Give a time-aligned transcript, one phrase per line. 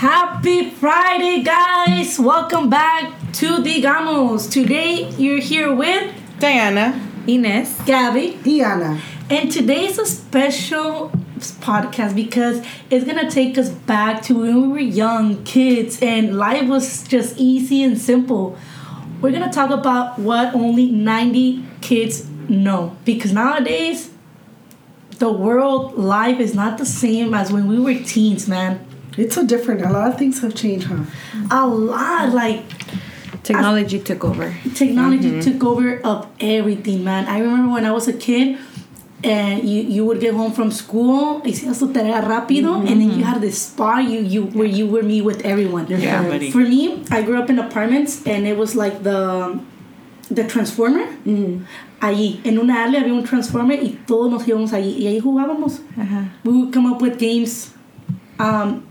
[0.00, 2.18] Happy Friday, guys!
[2.18, 4.50] Welcome back to Digamos.
[4.50, 6.98] Today you're here with Diana.
[7.26, 7.84] Inés.
[7.84, 8.98] Gabby, Diana.
[9.28, 11.12] and today is a special
[11.60, 16.66] podcast because it's gonna take us back to when we were young kids and life
[16.66, 18.56] was just easy and simple.
[19.20, 24.08] We're gonna talk about what only 90 kids know because nowadays
[25.18, 28.86] the world life is not the same as when we were teens, man.
[29.20, 29.82] It's so different.
[29.82, 31.04] A lot of things have changed, huh?
[31.50, 32.64] A lot, like
[33.42, 34.54] Technology took over.
[34.74, 35.40] technology mm-hmm.
[35.40, 37.26] took over of everything, man.
[37.26, 38.58] I remember when I was a kid,
[39.24, 43.08] and you, you would get home from school, hacías tu tarea rápido, and then you
[43.08, 43.22] mm-hmm.
[43.22, 45.86] had this spot you you where you were meet with everyone.
[45.88, 46.50] Yeah, buddy.
[46.50, 49.58] For me, I grew up in apartments, and it was like the
[50.30, 51.06] the transformer.
[51.24, 51.64] Mm-hmm.
[52.00, 55.80] Allí, en una área había un transformer y todos nos íbamos allí y ahí jugábamos.
[55.98, 56.30] Ajá.
[56.44, 57.72] We would come up with games,
[58.38, 58.86] um,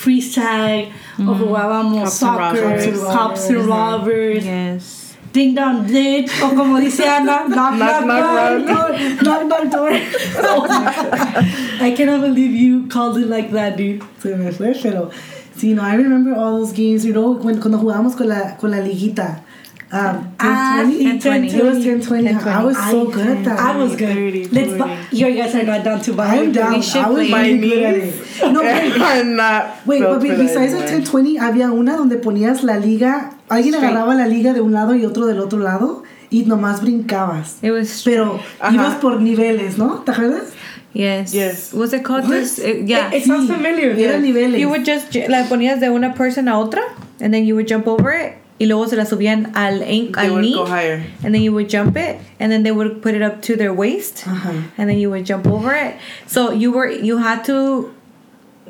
[0.00, 1.28] freeze tag, mm.
[1.28, 5.16] o jugábamos Cops soccer, cops and robbers, Yes.
[5.32, 8.90] ding dong ditch, o como dice Ana, knock knock Knock, knock,
[9.22, 9.90] knock, knock door.
[11.86, 14.02] I cannot believe you called it like that, dude.
[14.18, 15.10] Se me fue, pero
[15.54, 18.70] sí, no, I remember all those games, you know, when, cuando jugábamos con la, con
[18.70, 19.44] la liguita.
[19.92, 20.98] Um, Ah, 10-20?
[20.98, 21.54] sí, 10-20.
[21.54, 22.46] It was 10-20.
[22.46, 23.58] I was so good at that.
[23.58, 24.14] I was good.
[24.14, 24.78] 30, Let's 40.
[24.78, 26.26] buy, you guys are not down to buy.
[26.38, 26.74] I'm down.
[26.74, 28.14] We should I was really good at it.
[28.52, 29.84] No, wait, I'm not.
[29.86, 31.22] wait but besides the anymore.
[31.22, 33.90] 10-20, había una donde ponías la liga, alguien Straight.
[33.92, 37.58] agarraba la liga de un lado y otro del otro lado y nomás brincabas.
[37.62, 38.02] It was.
[38.04, 38.72] Pero Ajá.
[38.72, 40.02] ibas por niveles, ¿no?
[40.04, 40.52] ¿Te acuerdas?
[40.94, 41.32] yes.
[41.32, 41.72] Yes.
[41.74, 42.58] Was it called this?
[42.60, 43.10] uh, yeah.
[43.12, 43.90] It sounds familiar.
[43.98, 44.60] Eran niveles.
[44.60, 46.82] you would just ju- la ponías de una person a otra,
[47.20, 50.36] and then you would jump over it, y luego se la subían al ankle, al
[50.40, 51.02] knee, go higher.
[51.24, 53.72] and then you would jump it, and then they would put it up to their
[53.72, 54.52] waist, Ajá.
[54.76, 55.94] and then you would jump over it.
[56.26, 57.90] So you were you had to.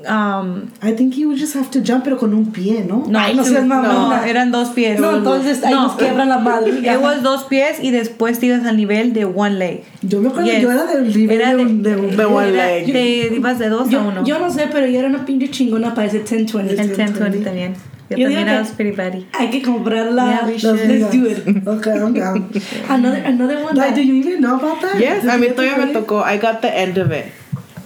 [0.08, 3.04] Um, I think you would just have to jump, pero con un pie, ¿no?
[3.08, 4.26] no, Ay, no seas no, mamona.
[4.28, 4.98] eran dos pies.
[5.00, 5.82] No, entonces ahí No.
[5.88, 6.70] nos quiebran la madre.
[6.84, 9.84] It was dos pies y después te ibas al nivel de one leg.
[10.02, 10.62] Yo me acuerdo, Yes.
[10.62, 12.92] yo era del nivel Era de, de- de de one Era- leg.
[12.92, 14.24] Te ibas de dos a Yo, uno.
[14.24, 16.80] yo no sé, pero yo era una pinche chingona para ese 1020.
[16.80, 17.74] el 1020 también.
[18.10, 19.26] Yo, Yo también era pretty buddy.
[19.38, 20.24] Hay que comprarla.
[20.58, 21.66] Yeah, Let's do it.
[21.68, 22.50] Okay, I'm down.
[22.88, 23.76] Another, another one.
[23.76, 24.98] Like, that- do you even know about that?
[24.98, 26.24] Yes, a mí todavía me tocó.
[26.24, 27.26] I got the end of it.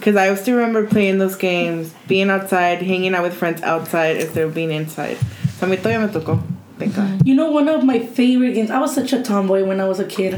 [0.05, 4.43] Because I still remember playing those games, being outside, hanging out with friends outside instead
[4.43, 5.17] of being inside.
[5.57, 6.43] So a mí todavía me tocó.
[6.77, 7.25] Thank God.
[7.25, 8.69] You know, one of my favorite games.
[8.69, 10.35] I was such a tomboy when I was a kid.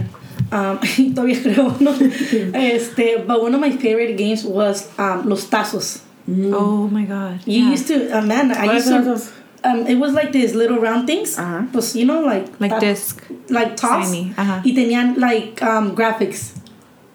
[0.54, 0.80] Um,
[1.14, 1.92] todavía creo, no.
[2.56, 6.00] Este, but one of my favorite games was um, los tazos.
[6.30, 7.42] Oh my god.
[7.46, 7.72] You yeah.
[7.72, 9.02] used to, uh, man, I What used to.
[9.02, 9.34] those?
[9.66, 11.38] Um, it was like these little round things.
[11.38, 11.66] Uh-huh.
[11.74, 13.22] Pues, you know, like like ta- disc.
[13.50, 14.06] like toss.
[14.06, 14.64] Tiny, ajá.
[14.64, 16.56] Y tenían like um, graphics.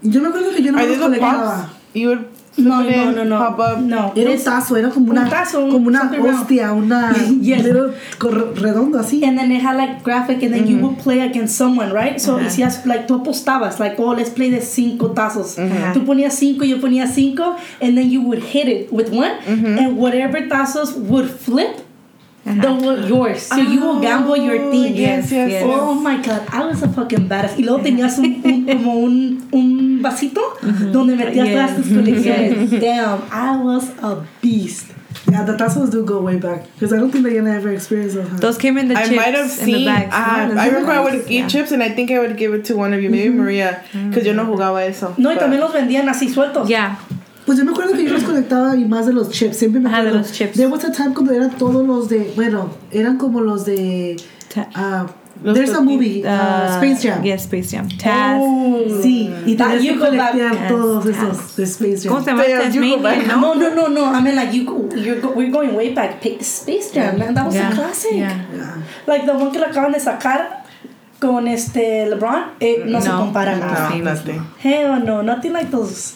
[0.02, 1.66] Yo me acuerdo que yo no Are los these the colectaba.
[1.66, 1.74] pops?
[1.94, 3.38] You would No, no, no, no.
[3.38, 3.80] pop up.
[3.82, 4.12] No.
[4.14, 7.64] Era un tazo, era como una, Un tazo, como una hostia, una Yes.
[7.64, 7.94] little
[8.60, 9.24] redondo así.
[9.24, 12.20] And then they had like graphic, and then you would play against someone, right?
[12.20, 12.46] So Ajá.
[12.46, 15.58] hacías like tú apostabas, like oh let's play the cinco tazos.
[15.58, 15.92] Ajá.
[15.94, 19.96] Tú ponías cinco, yo ponía cinco, and then you would hit it with one, and
[19.96, 21.80] whatever tazos would flip,
[22.44, 22.60] Uh-huh.
[22.60, 23.06] the were uh-huh.
[23.06, 23.42] yours.
[23.42, 24.94] So you will gamble your oh, team.
[24.94, 25.62] Yes, yes, Yes.
[25.64, 27.56] Oh my god, I was a fucking badass.
[27.56, 30.92] Y luego tenías un, un- como un, un vasito mm-hmm.
[30.92, 31.54] donde metías Yes.
[31.54, 31.98] todas tus mm-hmm.
[31.98, 32.80] colecciones.
[32.80, 34.92] Damn, I was a beast.
[35.30, 36.64] Yeah, the tassels do go way back.
[36.74, 38.28] Because I don't think Diana ever experienced those.
[38.28, 38.38] huh?
[38.38, 39.84] Those came in the I chips might have in the seen.
[39.86, 40.10] bags.
[40.12, 40.50] ah.
[40.58, 41.48] I remember I would Bags, eat yeah.
[41.48, 43.38] chips and I think I would give it to one of you, maybe mm-hmm.
[43.38, 45.14] Maria, because yo no jugaba eso.
[45.18, 46.68] No, y but- también los vendían así sueltos.
[46.68, 46.96] Yeah.
[47.46, 49.56] Pues yo me acuerdo que yo los colectaba y más de los chips.
[49.56, 50.26] Siempre me Ajá, de acuerdo.
[50.26, 50.52] los chips.
[50.56, 52.32] There was a time cuando eran todos los de.
[52.36, 54.16] Bueno, eran como los de.
[54.74, 55.06] Ah,
[55.42, 57.22] Los there's a movie, uh, Uh, Space Jam.
[57.24, 57.88] Yes, Space Jam.
[57.98, 58.38] Taz.
[58.40, 58.78] Oh.
[59.02, 61.16] Sí, y tenías que go colectear todos yes.
[61.16, 62.12] esos de Space Jam.
[62.12, 62.96] ¿Cómo se llama?
[62.96, 63.26] Go back.
[63.26, 63.54] ¿no?
[63.56, 64.12] No, no, no.
[64.16, 64.62] I mean, like you,
[64.94, 66.20] you're go, we're going way back.
[66.22, 67.70] Pa- Space Jam, man, that was Yeah.
[67.72, 68.12] a classic.
[68.12, 68.36] Yeah.
[68.54, 68.76] Yeah.
[69.06, 70.62] Like the one que le acaban de sacar
[71.18, 73.66] con este LeBron, eh, no, se No, compara no.
[73.66, 73.90] nada.
[73.90, 74.40] No, nothing.
[74.62, 76.14] Hell no, nothing like those.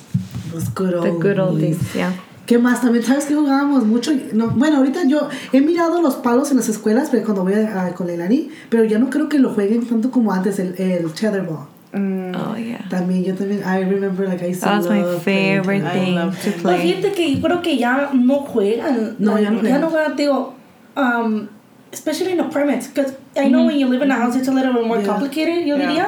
[0.52, 1.78] Los good old, The good old days.
[1.78, 1.94] days.
[1.94, 2.12] Yeah.
[2.46, 2.80] ¿Qué más?
[2.80, 4.12] También sabes que jugábamos mucho.
[4.32, 7.86] No, bueno, ahorita yo he mirado los palos en las escuelas pero cuando voy a,
[7.86, 11.10] a- con Leilani, pero ya no creo que lo jueguen tanto como antes el, el
[11.12, 11.66] tetherball.
[11.94, 12.84] Oh yeah.
[12.90, 16.14] También yo también I remember like I used to That was my favorite I thing
[16.14, 16.50] love to.
[16.50, 16.92] Pues play.
[16.92, 19.16] fíjate que yo creo que ya no juegan.
[19.18, 19.80] No, ya no Ya juegan.
[19.80, 20.54] no juegan, digo.
[20.96, 21.48] Um,
[21.92, 22.86] especially in apartments.
[22.88, 25.06] Because I know when you live in a house, it's a little bit more Yeah.
[25.08, 25.86] complicated, yo Yeah.
[25.88, 26.06] diría.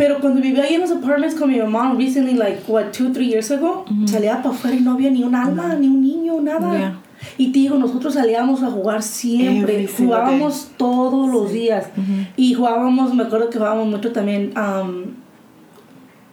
[0.00, 3.28] Pero cuando vivía ahí en los apartments con mi mamá, recently, like, what, two, three
[3.28, 6.70] years ago, salía para afuera y no había ni un alma, ni un niño, nada.
[6.78, 6.94] Yeah.
[7.36, 11.90] Y te digo, nosotros salíamos a jugar siempre, Every jugábamos todos los días.
[12.34, 15.02] Y jugábamos, me acuerdo que jugábamos mucho también um,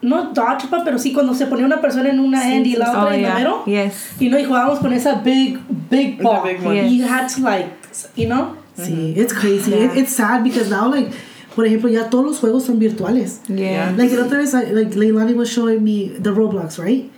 [0.02, 3.04] no dodgeball, pero sí cuando se ponía una persona en una end y la otra
[3.04, 3.36] Oh, en el yeah.
[3.36, 3.54] middle.
[3.66, 3.94] Yes.
[4.18, 5.60] You know, y jugábamos con esa big,
[5.90, 6.44] big ball.
[6.46, 6.62] big.
[6.74, 6.92] Yes.
[6.94, 7.68] You had to like,
[8.16, 8.56] you know?
[8.78, 9.72] Sí, it's crazy.
[9.72, 9.86] Yeah.
[9.92, 11.10] It- it's sad because now, like,
[11.58, 13.40] por ejemplo, ya todos los juegos son virtuales.
[13.50, 13.92] Yeah.
[13.98, 17.10] Like, the other vez, I- like, Leilani was showing me the Roblox, right?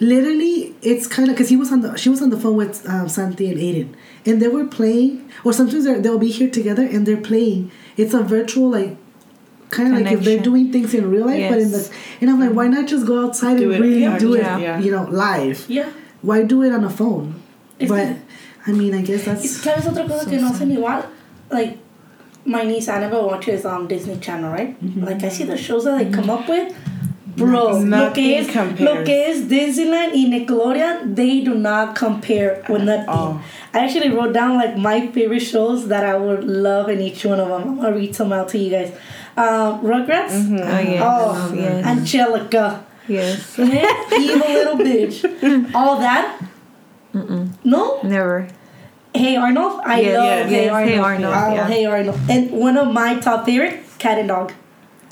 [0.00, 2.86] Literally, it's kind of because he was on the she was on the phone with
[2.86, 3.88] um, Santi and Aiden,
[4.26, 5.30] and they were playing.
[5.44, 7.70] Or sometimes they're, they'll be here together and they're playing.
[7.96, 8.98] It's a virtual like.
[9.70, 11.90] Kind of like if they're doing things in real life, but in the
[12.20, 14.42] and I'm like, why not just go outside Do and it, really yeah, do it,
[14.42, 14.78] yeah.
[14.78, 15.64] you know, live?
[15.68, 15.88] Yeah.
[16.22, 17.34] Why do it on a phone?
[17.80, 18.22] It's but good.
[18.66, 21.06] I mean, I guess Y that's ¿Sabes otra cosa que no hacen igual?
[21.50, 21.78] Like,
[22.46, 24.76] my niece Annabelle watches um, Disney Channel, right?
[24.96, 26.74] Like, I see the shows that they come up with.
[27.36, 28.80] Bro, lo Nothing que, es, compares.
[28.80, 33.08] lo que es Disneyland y Nickelodeon, they do not compare with nothing.
[33.10, 33.42] all.
[33.74, 37.38] I actually wrote down like my favorite shows that I would love in each one
[37.38, 37.62] of them.
[37.68, 38.90] I'm gonna read some out to you guys.
[39.36, 40.56] Um, Rugrats, Mm-hmm.
[40.56, 41.02] Oh, yes.
[41.04, 41.84] Oh, yes.
[41.86, 43.58] Angelica, yes.
[43.58, 46.40] evil little bitch, all that.
[47.64, 48.48] No, Never.
[49.16, 51.04] Hey Arnold, I Yes, love yes, Hey Hey Arnold.
[51.04, 51.66] Arnold, Oh, yeah.
[51.68, 54.52] Hey Arnold, and one of my top favorite, Cat and Dog.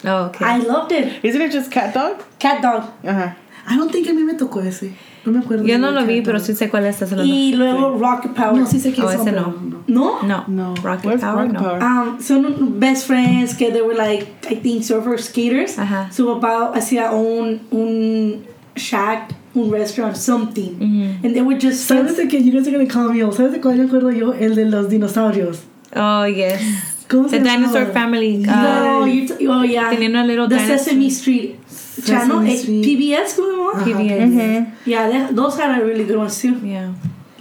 [0.05, 0.45] Oh, okay.
[0.45, 1.25] I loved it.
[1.25, 2.23] Isn't it just cat dog?
[2.39, 2.83] Cat Dog.
[3.05, 3.31] Uh-huh.
[3.67, 4.93] I don't think a mí me tocó ese.
[5.25, 5.65] No me acuerdo.
[5.67, 6.47] Yo de no lo vi, Cat pero Dog.
[6.47, 7.33] sí sé cuál estás hablando.
[7.33, 8.55] Y luego Rocket Power.
[8.57, 9.83] No, sí sé quién Oh, son, ese pero no.
[9.87, 10.23] ¿No?
[10.23, 10.45] No.
[10.49, 10.75] No.
[10.83, 11.61] Rocket Where's Power, Rocket no.
[11.61, 11.83] Power?
[11.83, 15.79] Um, son best friends que they were like, I think surfer skaters.
[15.79, 16.13] Ajá.
[16.13, 18.45] Su papá hacía un, un
[18.77, 20.75] shack, un restaurant, something.
[20.79, 21.25] Mm-hmm.
[21.27, 22.17] And they would just ¿Sabes friends.
[22.17, 23.35] de que you guys are gonna call me old?
[23.35, 24.33] ¿Sabes de cuál me acuerdo yo?
[24.33, 25.61] El de los dinosaurios.
[25.95, 26.61] Oh, yes.
[27.09, 27.57] ¿Cómo The se llamaba?
[27.59, 28.39] Dinosaur Family.
[28.39, 29.91] No, Uh, you t- oh yeah.
[29.91, 30.79] Tenían una little The dinosaur.
[30.79, 31.57] Sesame Street
[32.05, 32.85] channel, Sesame eh, Street.
[32.85, 34.01] PBS, ¿cómo se llama?
[34.03, 34.67] PBS.
[34.87, 36.55] Yeah, they, those had a really good ones too.
[36.65, 36.93] Yeah.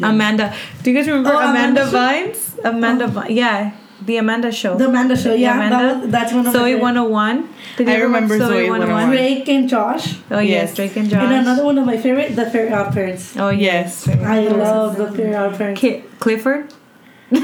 [0.01, 0.54] Amanda.
[0.83, 2.56] Do you guys remember Oh, Amanda, Amanda Vines?
[2.65, 3.71] Amanda Vi- Yeah.
[4.06, 4.76] The Amanda Show.
[4.78, 5.78] The Amanda Show, The yeah, Amanda.
[5.78, 6.82] that was, that's one of Zoe my favorite.
[6.82, 7.50] 101.
[7.78, 9.10] Did you I ever watch remember Zoe 101.
[9.10, 10.16] Drake and Josh.
[10.32, 10.50] Oh, yes.
[10.50, 10.76] Yes.
[10.76, 11.24] Drake and Josh.
[11.24, 13.36] And another one of my favorite, The Fairy Odd Parents.
[13.38, 14.08] Oh, yes.
[14.08, 15.80] I love The Fairy Odd Parents.
[15.82, 16.74] Ki- Clifford.
[17.32, 17.40] that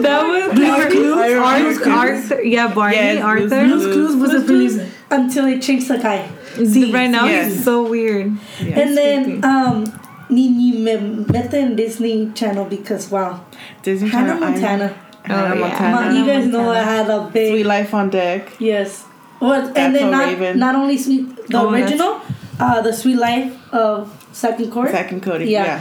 [0.00, 1.16] That was Blue's Clues?
[1.16, 2.42] I remember Arthur, Blue's Arthur.
[2.42, 3.64] Yeah, Barney, Yes, Arthur.
[3.64, 4.90] Blue's Clues was a really...
[5.10, 6.28] Until it changed the guy.
[6.56, 7.52] Sí, right now, yes.
[7.54, 8.26] he's so weird.
[8.60, 9.97] and then, um,
[10.30, 10.96] ni, ni me
[11.32, 13.40] mete en Disney Channel because, wow.
[13.82, 14.44] Disney Hannah Channel.
[14.44, 14.50] I.
[14.50, 14.88] Montana.
[15.24, 15.60] Hannah Oh, yeah.
[15.60, 16.10] Montana.
[16.10, 18.48] Ma- you guys know I had a big Sweet Life on Deck.
[18.58, 19.04] Yes.
[19.40, 20.58] Well, and then not, Raven.
[20.58, 22.20] not only sweet the Oh, original,
[22.58, 24.90] uh, the Sweet Life of Second Court.
[24.90, 25.46] Second Cody.
[25.46, 25.64] Yeah.
[25.64, 25.80] Yeah.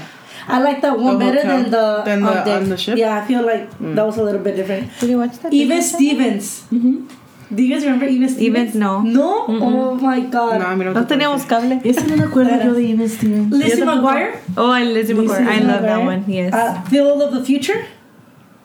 [0.50, 1.62] I like that one The better hotel?
[1.64, 2.62] than the Than the- on, deck.
[2.62, 2.96] on the ship?
[2.96, 3.00] Mm.
[3.00, 4.92] Yeah, I feel like that was a little bit different.
[5.00, 5.52] Did you watch that?
[5.54, 6.64] Even Stevens.
[7.54, 8.76] Do you guys remember Even Stevens?
[8.76, 9.02] Evans, no.
[9.02, 9.46] No.
[9.48, 10.60] Oh my God.
[10.60, 11.80] No, I mean, No teníamos cable.
[11.84, 13.52] Ese no me acuerdo yo de Even Stevens.
[13.54, 13.82] Lizzie.
[13.84, 14.38] McGuire.
[14.58, 15.48] Oh, and Lizzie McGuire.
[15.48, 16.26] I love that one.
[16.28, 16.54] Yes.
[16.54, 17.86] Uh, Phil of the Future.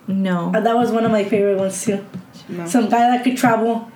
[0.09, 0.51] no.
[0.55, 2.05] Uh, that was one of my favorite ones too.
[2.49, 2.67] No.
[2.67, 3.89] Some guy that could travel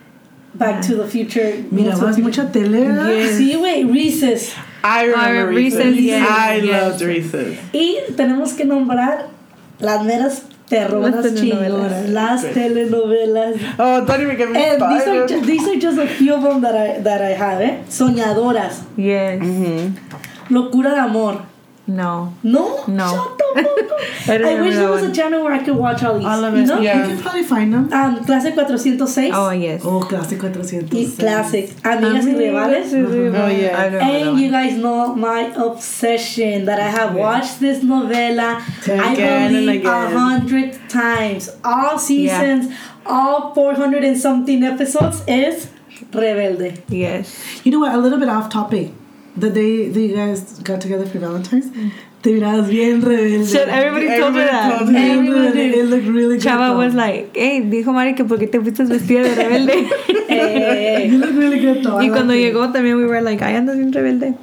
[0.54, 1.52] back to the future.
[1.72, 3.28] Mirabas mucha tele, ¿verdad?
[3.36, 4.54] Sí, güey, Reese's.
[4.84, 5.84] I remember Uh, Reese's.
[5.84, 6.82] Reese's, yes, I yes.
[6.82, 7.58] loved Reese's.
[7.74, 9.30] Y tenemos que nombrar
[9.80, 12.08] las meras terronas Las telenovelas.
[12.10, 13.54] las telenovelas.
[13.78, 16.42] Oh, don't even get me And these are, just, these are just a few of
[16.42, 17.82] them that I, that I have, eh?
[17.88, 19.40] Soñadoras, Yes.
[20.48, 21.42] Locura de Amor.
[21.88, 22.34] No.
[22.42, 22.84] No?
[22.86, 23.06] No.
[23.14, 24.00] Shut the fuck up.
[24.28, 26.26] I I wish there that was a channel where I could watch all these.
[26.26, 26.80] All of you it, know?
[26.80, 27.06] yeah.
[27.06, 27.92] You can probably find them.
[27.92, 29.82] Um, clase 406 Oh, yes.
[29.84, 30.90] Oh, Clase 406.
[30.92, 31.70] y Classic.
[31.82, 32.92] Amigas y Rivales.
[32.92, 33.78] Oh, yeah.
[33.80, 37.84] I don't know that And you guys know my obsession that I have watched this
[37.84, 41.50] novela, I Again and believe, a hundred times.
[41.64, 45.68] All seasons, all 400 and something episodes is
[46.10, 46.82] Rebelde.
[46.88, 47.64] Yes.
[47.64, 47.94] You know what?
[47.94, 48.90] A little bit off topic.
[49.36, 51.92] The day that you guys got together for Valentine's, mm.
[52.26, 53.46] Te mirabas bien rebelde.
[53.46, 54.78] Shit, everybody told me Everybody that.
[54.78, 55.52] told me.
[55.52, 55.74] Did.
[55.76, 56.42] It looked really good.
[56.44, 56.78] Chava though.
[56.78, 59.86] was like, hey, dijo Mari que porque te fuiste vestida de rebelde.
[60.28, 61.98] Eh, You look really good though.
[62.00, 62.40] I y cuando it.
[62.40, 64.34] llegó también we were like, ay, andas bien rebelde.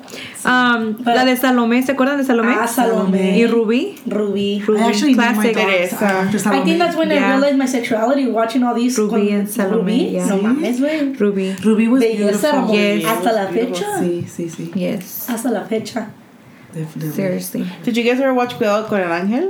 [0.46, 2.54] Um, la de Salomé, ¿se acuerdan de Salomé?
[2.58, 3.38] Ah, Salomé.
[3.38, 3.96] Y Rubí.
[4.06, 4.62] Ruby.
[4.66, 4.80] Rubí.
[4.80, 5.54] I actually Classic.
[5.54, 5.66] dogs.
[5.66, 6.54] Teresa.
[6.54, 7.32] I think that's when I Yeah.
[7.38, 8.98] realized my sexuality watching all these.
[8.98, 10.10] Ruby con- and Salome, Ruby.
[10.13, 10.25] yeah.
[10.28, 11.13] No mames, güey.
[11.18, 11.56] Rubí.
[11.63, 12.75] Ruby was Belleza, beautiful.
[12.75, 13.06] Yes.
[13.06, 13.75] Hasta la Beautiful.
[13.75, 14.00] fecha.
[14.00, 14.72] Sí, sí, sí.
[14.75, 15.30] Yes.
[15.30, 16.08] Hasta la fecha.
[16.74, 17.12] Definitely.
[17.13, 17.65] Seriously.
[17.84, 19.50] Did you guys ever watch Cuidado con el Ángel?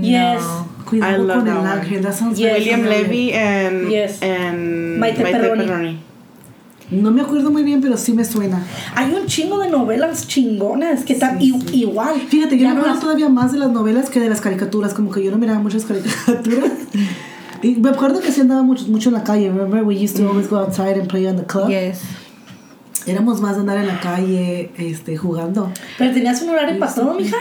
[0.00, 0.40] Yes.
[0.40, 0.68] No.
[0.84, 2.02] Cuidado I love con that el ángel.
[2.02, 2.52] That sounds Yes.
[2.58, 3.02] William familiar.
[3.02, 4.22] Levy and Yes.
[4.22, 5.98] and Maite Perroni.
[6.88, 8.62] No me acuerdo muy bien, pero sí me suena.
[8.94, 12.14] Hay un chingo de novelas chingonas que están i- igual.
[12.28, 14.94] Fíjate, yo Ya me no acuerdo todavía más de las novelas que de las caricaturas.
[14.94, 16.70] Como que yo no miraba muchas caricaturas.
[17.62, 19.48] y me acuerdo que sí andaba mucho, mucho en la calle.
[19.50, 21.68] Remember, we used to always go outside and play on the club.
[21.70, 22.02] Yes.
[23.06, 25.70] Éramos más de andar en la calle, este, jugando.
[25.96, 27.36] Pero tenías un horario para todo, mija.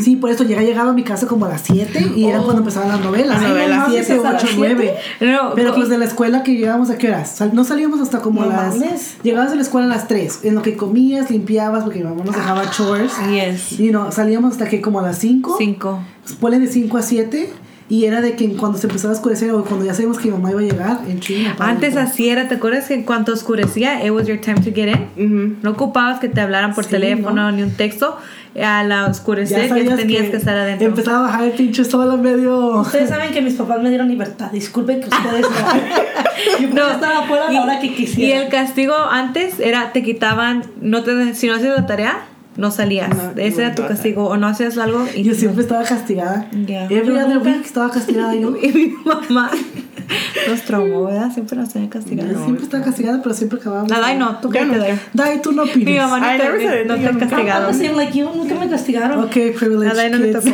[0.00, 2.58] Sí, por eso llega, llegaba a mi casa como a las 7 y era cuando
[2.60, 3.40] empezaban las novelas.
[3.40, 3.68] Las novelas.
[3.78, 4.74] no mames, 7, ¿hasta las 8, siete?
[5.18, 5.32] 9.
[5.32, 7.30] No, Pero pues de la escuela que llegábamos a qué horas?
[7.36, 8.76] Sal- no salíamos hasta como No las.
[8.76, 9.16] mames.
[9.22, 10.40] Llegabas de la escuela a las 3.
[10.44, 13.12] En lo que comías, limpiabas, porque mi mamá nos dejaba chores.
[13.30, 13.80] Yes.
[13.80, 15.56] Y no, salíamos hasta que como a las 5.
[15.58, 16.00] Cinco.
[16.40, 17.50] Ponle de 5 a 7.
[17.88, 20.34] Y era de que cuando se empezaba a oscurecer o cuando ya sabíamos que mi
[20.34, 21.54] mamá iba a llegar, en chinga.
[21.56, 24.72] para Antes así era, ¿te acuerdas que en cuanto oscurecía, it was your time to
[24.74, 25.58] get in?
[25.62, 27.52] No ocupabas que te hablaran por Sí, teléfono ¿no?
[27.52, 28.16] ni un texto.
[28.60, 30.88] A la oscurecer ya, sabías tenías que, estar adentro.
[30.88, 32.80] Empezaba a bajar el pinche sol a medio.
[32.80, 34.50] Ustedes saben que mis papás me dieron libertad.
[34.50, 36.60] Disculpen que ustedes no.
[36.68, 38.42] Yo No, estaba afuera a la hora que Y quisiera.
[38.42, 42.18] el castigo antes era, te quitaban, no te, si no hacías la tarea,
[42.56, 43.10] no salías.
[43.14, 43.88] No, Ese era tu no.
[43.88, 44.24] castigo.
[44.26, 46.48] O no hacías algo y Yo siempre estaba castigada.
[46.66, 46.84] Ya.
[46.84, 48.54] Every Yo other nunca- week estaba castigada yo.
[48.62, 49.50] Y mi mamá
[50.48, 51.32] nos traumó, ¿verdad?
[51.32, 52.42] Siempre nos tenía Yo castigados.
[52.44, 53.90] siempre estaba castigada, pero siempre acabábamos.
[53.90, 54.86] La Dai no, tú cállate, nunca.
[54.88, 54.98] Dai.
[55.12, 55.84] Dai, tú no opines.
[55.86, 58.28] Mi mamá no te, no te like you.
[58.34, 59.24] Nunca me castigaron.
[59.24, 60.48] Ok, privileged A Dai no le tocó.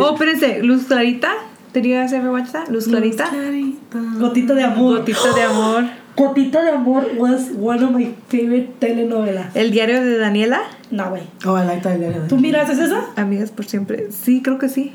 [0.00, 1.28] Oh, espérense, Luz Clarita.
[1.74, 2.68] You guys ever watch that?
[2.70, 3.28] Luz Clarita.
[3.28, 3.98] Clarita.
[4.18, 4.98] Gotita de amor.
[5.00, 5.84] Gotito de amor.
[6.16, 9.54] Gotita de amor was one of my favorite telenovelas.
[9.54, 10.60] El diario de Daniela.
[10.90, 11.22] No, güey.
[11.44, 11.98] Oh, I like that.
[11.98, 12.26] yeah.
[12.28, 13.04] ¿Tú miraste esa?
[13.16, 14.06] Amigas por siempre.
[14.10, 14.92] Sí, creo que sí.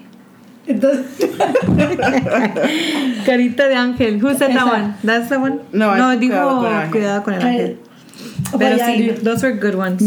[0.67, 1.05] Entonces,
[3.25, 4.23] Carita de ángel.
[4.23, 4.95] Who said that one?
[5.03, 5.59] That's the one?
[5.73, 6.91] No, no es dijo Cuidado con el ángel.
[6.91, 7.77] cuidado con el Ay, ángel.
[8.53, 9.23] oh, Pero yeah, sí, dude.
[9.23, 10.01] those were good ones.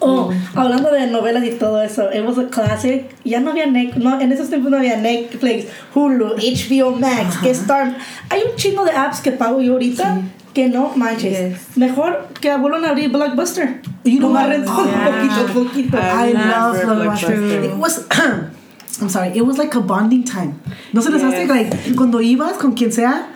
[0.00, 3.14] Oh, hablando de novelas y todo eso, it was a classic.
[3.24, 7.50] Ya no había Netflix, no, en esos tiempos no había Netflix, Hulu, HBO Max, que
[7.50, 7.96] Star.
[8.30, 10.20] Hay un chingo de apps que pago yo ahorita
[10.54, 11.38] que no manches.
[11.52, 11.76] Yes.
[11.76, 13.80] Mejor que vuelvan a abrir Blockbuster.
[14.04, 14.50] Nomás what?
[14.50, 15.04] rento Yeah.
[15.06, 15.96] poquito, poquito.
[15.98, 17.64] I I love love Blockbuster.
[17.64, 18.06] It was.
[19.00, 19.28] I'm sorry.
[19.36, 20.54] It was like a bonding time.
[20.92, 23.26] No se les hace like cuando ibas con quien sea.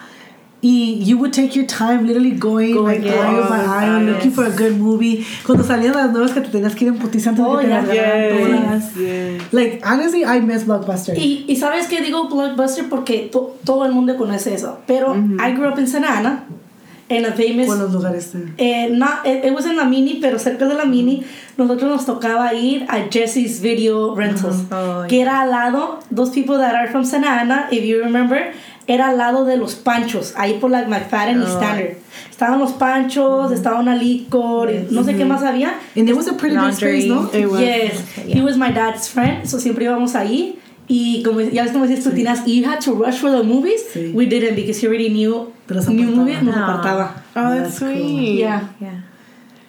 [0.64, 3.16] Y you would take your time literally going, like yes.
[3.16, 4.14] aisle by aisle, Yes.
[4.14, 5.26] looking for a good movie.
[5.44, 7.68] Cuando salían las nuevas que te tenías que ir en putiza antes Oh, de que
[7.68, 8.94] te las.
[8.94, 9.42] Yes.
[9.52, 11.18] Like, honestly, I miss Blockbuster.
[11.18, 14.78] Y, y sabes que digo Blockbuster porque to- todo el mundo conoce eso.
[14.86, 16.44] Pero I grew up in Santa Ana,
[17.16, 18.32] en a famous Con los lugares.
[18.32, 21.24] de- Eh, not, it, it was en la mini, pero cerca de la mini,
[21.56, 26.56] nosotros nos tocaba ir a Jesse's Video Rentals, Oh, que era al lado, those people
[26.58, 28.52] that are from Santa Ana, if you remember,
[28.88, 31.46] era al lado de los panchos, ahí por la McFadden y Oh.
[31.48, 31.96] Standard.
[32.30, 35.74] Estaban los panchos, estaba una licor, y no sé qué más había.
[35.96, 36.98] And it was a pretty big Laundry.
[36.98, 37.30] space, ¿no?
[37.32, 37.60] It was.
[37.60, 37.92] Yes,
[38.26, 40.58] he was my dad's friend, so siempre íbamos ahí.
[40.88, 43.82] Y como ya ves como dices tú, tenías, you had to rush for the movies.
[43.92, 44.12] Sí.
[44.12, 45.52] We didn't because he already knew
[45.88, 46.66] new movies, nos Ah.
[46.66, 47.10] apartaba.
[47.36, 47.88] Oh, that's That's cool.
[47.94, 48.38] sweet.
[48.40, 48.68] Yeah.
[48.80, 49.00] Yeah.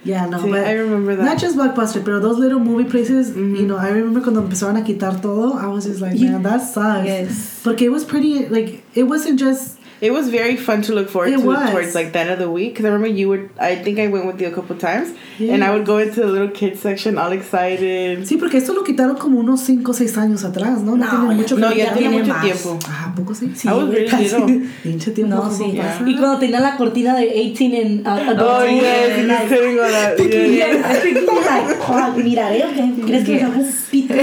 [0.06, 1.24] Yeah, no, Sí, but I remember that.
[1.24, 4.84] Not just Blockbuster, pero those little movie places, you know, I remember cuando empezaron a
[4.84, 7.06] quitar todo, I was just like, You- man, that sucks.
[7.06, 7.62] Yes.
[7.64, 11.32] Porque it was pretty, like, it wasn't just, It was very fun to look forward
[11.32, 11.70] It to was.
[11.72, 13.50] towards like the end of the week because I remember you would.
[13.58, 15.08] I think I went with you a couple times,
[15.40, 15.54] Yeah.
[15.54, 18.26] and I would go into the little kids section all excited.
[18.28, 20.98] sí, porque esto lo quitaron como unos 5 o 6 años atrás, ¿no?
[20.98, 22.44] No, tiene mucho No, ya Ya tiene tiene mucho más.
[22.44, 22.80] tiempo.
[22.90, 23.50] Ah, ¿a poco sí?
[23.56, 24.24] Sí, I was güey, really casi.
[24.26, 24.70] little.
[24.84, 25.36] Pinche tiempo.
[25.36, 25.64] No, sí.
[25.78, 26.04] pasa?
[26.06, 28.10] Y cuando tenía la cortina de 18 en uh,
[28.42, 30.20] Oh yes, you like, just couldn't that.
[30.20, 30.92] y Yeah.
[30.92, 32.62] I think like, miraré
[33.06, 34.14] ¿Crees que me hago pito?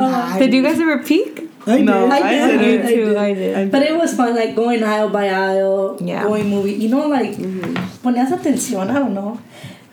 [0.00, 1.45] Oh, Did you guys ever peek?
[1.66, 2.12] I No, did.
[2.12, 2.58] I I did.
[2.60, 2.86] didn't.
[2.86, 3.54] I did.
[3.56, 3.70] I did.
[3.72, 6.22] But it was fun, like going aisle by aisle, Yeah.
[6.24, 6.74] going movie.
[6.74, 7.36] You know, like,
[8.02, 9.38] ponías atención, I don't know.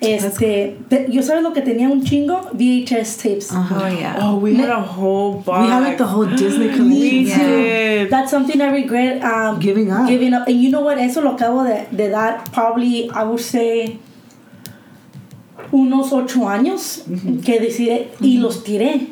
[0.02, 2.50] Este, te- yo sabes lo que tenía un chingo?
[2.54, 3.50] VHS tapes.
[3.54, 4.18] Oh, yeah.
[4.22, 5.64] Oh, we had a whole box.
[5.66, 7.26] We had like the whole Disney collection.
[7.26, 7.38] Yeah.
[8.04, 8.10] did.
[8.12, 10.06] That's something I regret um, Giving up.
[10.10, 10.46] Giving up.
[10.48, 10.98] And you know what?
[10.98, 13.98] Eso lo acabo de, de dar probably, I would say,
[15.72, 17.04] unos ocho años
[17.44, 19.08] que decidí y los tiré.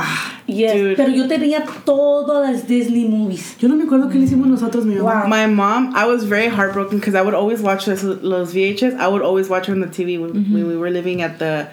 [0.00, 0.96] Ah, Yes, Dude.
[0.96, 3.56] Pero yo tenía todas las Disney movies.
[3.58, 5.22] yo no me acuerdo qué le hicimos nosotros, mi mamá.
[5.22, 5.28] Wow.
[5.28, 8.96] My mom, I was very heartbroken because I would always watch those, those VHS.
[8.98, 11.66] I would always watch on the TV when, when we were living at the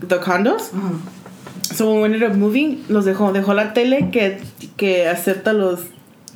[0.00, 0.70] the condos.
[0.72, 1.00] Ajá.
[1.74, 4.42] So when we ended up moving, los dejó, dejó la tele que,
[4.76, 5.80] que acepta los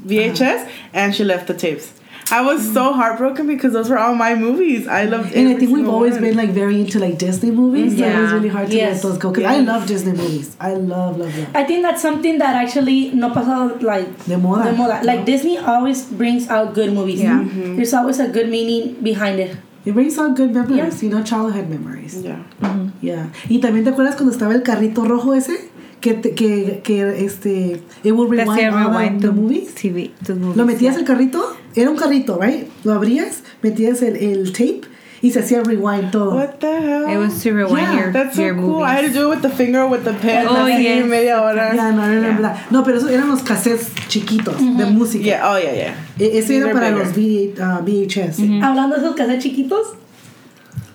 [0.07, 1.93] VHS and she left the tapes.
[2.31, 2.97] I was so mm.
[2.97, 4.87] heartbroken because those were all my movies.
[4.87, 6.23] I loved And I think we've always one.
[6.23, 7.97] been like very into like Disney movies.
[7.99, 9.03] So it was really hard to Yes.
[9.03, 9.31] let those go.
[9.31, 10.55] Because I love Disney movies.
[10.61, 11.49] I love, love, love.
[11.55, 14.65] I think that's something that actually no pasa like De moda.
[14.65, 15.03] de moda.
[15.05, 17.21] Like Disney always brings out good movies.
[17.23, 17.39] Yeah.
[17.41, 17.61] Mm-hmm.
[17.63, 17.77] Mm-hmm.
[17.77, 19.57] There's always a good meaning behind it.
[19.87, 21.09] It brings out good memories, Yeah.
[21.09, 22.21] you know, childhood memories.
[22.21, 22.43] Yeah.
[22.61, 22.89] Mm-hmm.
[23.01, 23.27] Yeah.
[23.49, 25.71] Y también te acuerdas cuando estaba el carrito rojo ese?
[26.01, 29.75] Que, que, que este, it will rewind, the- rewind the tu movies.
[29.75, 30.57] TV, tus movies.
[30.57, 31.01] Lo metías yeah.
[31.01, 32.69] el carrito, era un carrito, right?
[32.85, 34.83] Lo abrías, metías el, el tape
[35.23, 36.37] y se hacía rewind todo.
[36.37, 37.09] What the hell?
[37.11, 38.85] It was to rewind Yeah, your, That's so your cool.
[38.85, 39.15] I had to movies.
[39.15, 40.47] do it with the finger or with the pen.
[40.49, 41.05] Oh, yes.
[41.05, 41.75] media hora.
[41.75, 42.67] Ya, no, no, no, Yeah.
[42.71, 45.25] No, pero esos eran los cassettes chiquitos de música.
[45.25, 45.51] Yeah.
[45.53, 45.95] Oh yeah, yeah.
[46.21, 47.07] E- Ese These era para bigger.
[47.07, 48.63] los V- uh, VHS.
[48.63, 49.95] Hablando de esos cassettes chiquitos,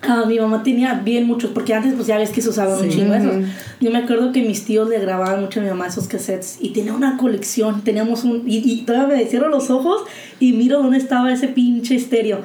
[0.06, 2.88] Ah, mi mamá tenía bien muchos, porque antes pues ya ves que se usaban un
[2.88, 3.36] chingo esos.
[3.80, 6.70] Yo me acuerdo que mis tíos le grababan mucho a mi mamá esos cassettes y
[6.70, 8.44] tenía una colección, teníamos un...
[8.46, 10.02] Y, y todavía me cierro los ojos
[10.40, 12.40] y miro dónde estaba ese pinche estéreo.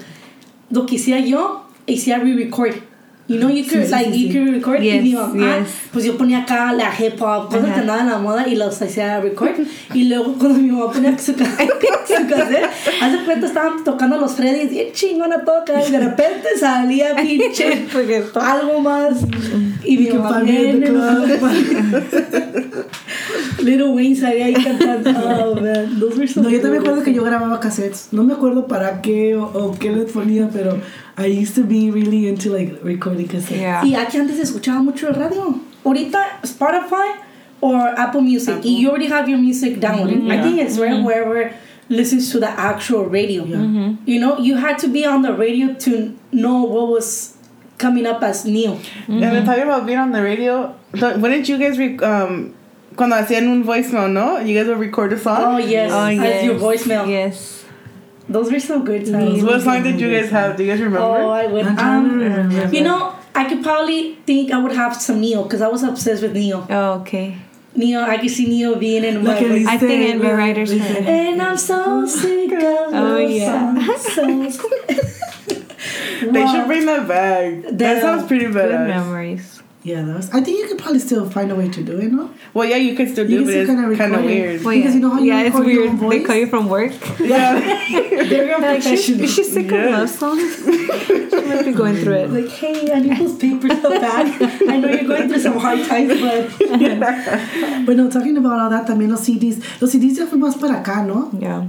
[0.69, 2.75] Lo que hacía yo, hacía re-record.
[3.29, 5.67] You know, you could, sí, like, sí, you could record Yes, y mi mamá, yes.
[5.93, 8.81] pues yo ponía acá la hip hop, cosas que andaban en la moda y los
[8.81, 9.51] hacía record.
[9.93, 11.45] y luego cuando mi mamá ponía su, ca-
[12.07, 12.65] su cassette,
[13.01, 17.85] hace cuenta estaban tocando los Freddy's, bien chingona toca, y de repente salía pinche
[18.41, 19.17] algo más.
[19.85, 20.41] Y mi mamá.
[23.61, 25.09] Little Wayne salía ahí cantando.
[25.11, 28.07] Oh man, those were so No, yo también me acuerdo que yo grababa cassettes.
[28.11, 30.77] No me acuerdo para qué o, o qué les ponía, pero
[31.19, 33.59] I used to be really into like recording cassettes.
[33.59, 33.83] Yeah.
[33.83, 35.59] Y aquí antes se escuchaba mucho el radio.
[35.83, 37.17] Ahorita Spotify
[37.61, 38.55] or Apple Music.
[38.57, 38.69] Apple.
[38.71, 40.21] Y you already have your music downloaded.
[40.21, 40.31] Mm-hmm.
[40.31, 40.43] I Yeah.
[40.43, 41.03] think it's rare mm-hmm.
[41.03, 41.51] whoever
[41.89, 43.43] listens to the actual radio.
[43.43, 43.57] Yeah.
[43.57, 43.95] Mm-hmm.
[44.05, 47.35] You know, you had to be on the radio to know what was
[47.77, 48.79] coming up as new.
[49.07, 52.53] And then talking about being on the radio, don't- wouldn't you guys re- um
[52.95, 54.39] cuando hacían un voicemail, no?
[54.39, 55.37] You guys would record a song.
[55.39, 56.19] Oh yes, Oh, yes.
[56.19, 56.43] as yes.
[56.45, 57.07] your voicemail.
[57.07, 57.58] Yes.
[58.29, 59.43] Those were so good times.
[59.43, 60.55] What song did you guys have?
[60.55, 60.99] Do you guys remember?
[60.99, 61.65] Oh, I would.
[61.65, 62.75] I'm trying Um, remember.
[62.75, 66.21] you know, I could probably think I would have some Neo because I was obsessed
[66.21, 66.65] with Neo.
[66.69, 67.37] Oh, okay.
[67.75, 70.33] Neo, I could see Neo being in Like my at I think they- in the
[70.35, 73.99] writer's they- And I'm so sick of Oh, love yeah.
[73.99, 74.69] songs, so-
[76.21, 76.53] They Wow.
[76.53, 77.63] should bring that back.
[77.63, 78.53] The- that sounds pretty Good
[78.87, 79.58] memories.
[79.81, 80.29] Yeah, that was.
[80.31, 82.29] I think you could probably still find a way to do it, no?
[82.53, 84.35] Well, yeah, you could still do can it, still but kinda it's kind of record
[84.35, 84.63] weird.
[84.65, 86.03] Well, Because you know how you yeah, it's record your weird.
[86.03, 86.91] own They call you from work.
[87.21, 87.59] yeah.
[88.27, 89.23] Very Like, she's, unprofessional.
[89.23, 89.85] is she sick Yeah.
[89.85, 90.65] of love songs?
[90.65, 92.29] she might be going through it.
[92.29, 94.27] Like, hey, I need those papers so bad.
[94.67, 96.51] I know you're going through some hard times, but
[97.85, 99.63] Bueno, talking about all that, también los CDs.
[99.81, 101.31] Los CDs ya fue más para acá, ¿no?
[101.39, 101.67] Yeah.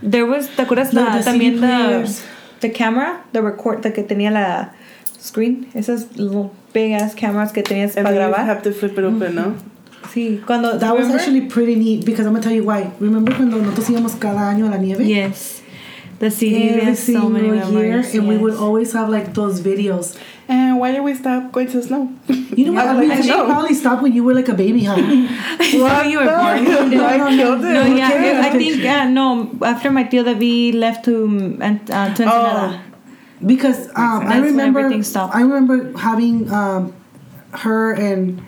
[0.00, 2.22] There was, ¿te acuerdas The- la, the CD también the,
[2.60, 4.74] the camera, the record, the que tenía la
[5.18, 8.46] screen, esas little big ass cameras que tenías And para then you grabar?
[8.46, 9.54] have to flip it open, no?
[10.12, 12.90] Sí, cuando That was actually pretty neat because I'm gonna tell you why.
[13.00, 15.04] Remember cuando nosotros íbamos cada año a la nieve?
[15.04, 15.62] Yes.
[16.18, 18.14] The CD Every has so many single year, memories.
[18.14, 20.16] and we would always have like those videos.
[20.48, 22.10] And why did we stop going to snow?
[22.56, 22.86] You know what?
[22.88, 23.44] I I, mean, like I should know.
[23.46, 24.96] probably stop when you were like a baby, huh?
[25.74, 26.90] Well, you were no, born.
[26.90, 27.68] no, I killed it.
[27.72, 28.38] No, yeah, Okay.
[28.40, 29.50] I think uh, no.
[29.62, 31.14] After my tío David left to
[31.60, 32.82] uh, to Ensenada.
[33.44, 34.80] Because um, I remember.
[34.80, 36.94] I remember having um,
[37.52, 38.42] her and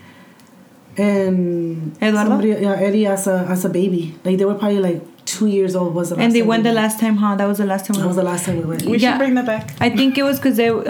[0.96, 2.30] and Eduardo?
[2.30, 4.14] somebody, yeah, Eddie as a as a baby.
[4.24, 5.94] Like they were probably like two years old.
[5.94, 7.36] Was the last and they time went we the last time, huh?
[7.36, 7.94] That was the last time.
[7.96, 8.82] That we was the last time we went.
[8.84, 9.12] We Yeah.
[9.12, 9.74] should bring that back.
[9.80, 10.68] I think it was because they.
[10.68, 10.84] Um,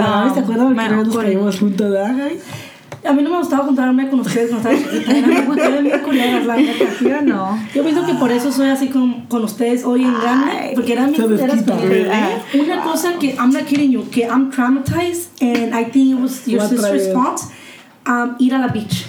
[3.03, 5.17] A mí no me gustaba juntarme con ustedes cuando estaba chiquita.
[5.17, 6.85] Eran bien culeras, la neta.
[7.01, 7.59] Yo no.
[7.75, 11.11] Yo pienso que por eso soy así con, con ustedes hoy en grande, porque eran
[11.13, 12.43] bien culeras?
[12.55, 16.47] Una cosa que, I'm not kidding you, que I'm traumatized, and I think it was
[16.47, 17.41] your sister's fault,
[18.07, 19.07] um, ir a la beach.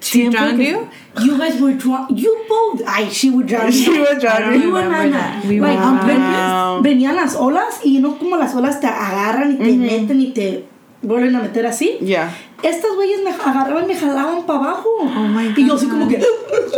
[0.00, 0.88] She drowned you?
[1.20, 2.10] You guys were drunk.
[2.14, 2.82] You both.
[2.86, 4.00] Ay, she would drown She you.
[4.00, 4.68] would drown you.
[4.68, 5.40] You and Ana.
[5.46, 6.80] We like, were- ven- Wow.
[6.82, 10.64] venían las olas y no como las olas te agarran y te meten y te
[11.02, 11.98] vuelven a meter así.
[12.00, 12.30] Yeah.
[12.62, 14.88] Estas güeyes me agarraban y me jalaban para abajo.
[15.00, 16.20] Oh my y yo así como que.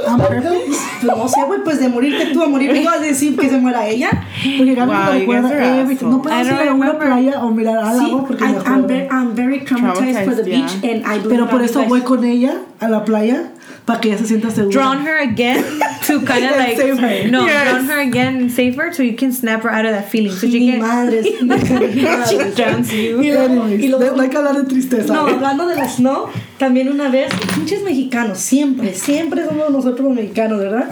[0.06, 0.66] On purpose?
[1.00, 3.56] Pues no sé, güey, pues de morirte tú a morir yo a decir que se
[3.58, 4.10] muera ella.
[4.58, 6.06] Porque Gaby Wow, me recuerda everything.
[6.06, 6.16] assholes.
[6.16, 8.60] No puedo ir a una playa o mirar al Sí, agua porque me I'm, I'm,
[8.60, 8.86] acuerdo.
[8.88, 12.24] very, I'm very traumatized for the Traumatized, beach and I Pero por eso voy con
[12.24, 13.50] ella a la playa
[13.84, 14.72] para que ella se sienta segura.
[14.72, 15.64] Drown her again
[16.06, 17.28] to kind of like Save her.
[17.30, 17.62] no, Yes.
[17.70, 20.32] drown her again and save her so you can snap her out of that feeling.
[20.32, 21.26] So you can madres.
[22.28, 23.20] she drowns you.
[23.20, 25.12] Y luego- Anyways, y luego- no hay que hablar de tristeza.
[25.12, 26.28] No, hablando de la snow,
[26.58, 30.90] también una vez, pinches mexicanos, siempre, siempre somos nosotros los mexicanos, ¿verdad?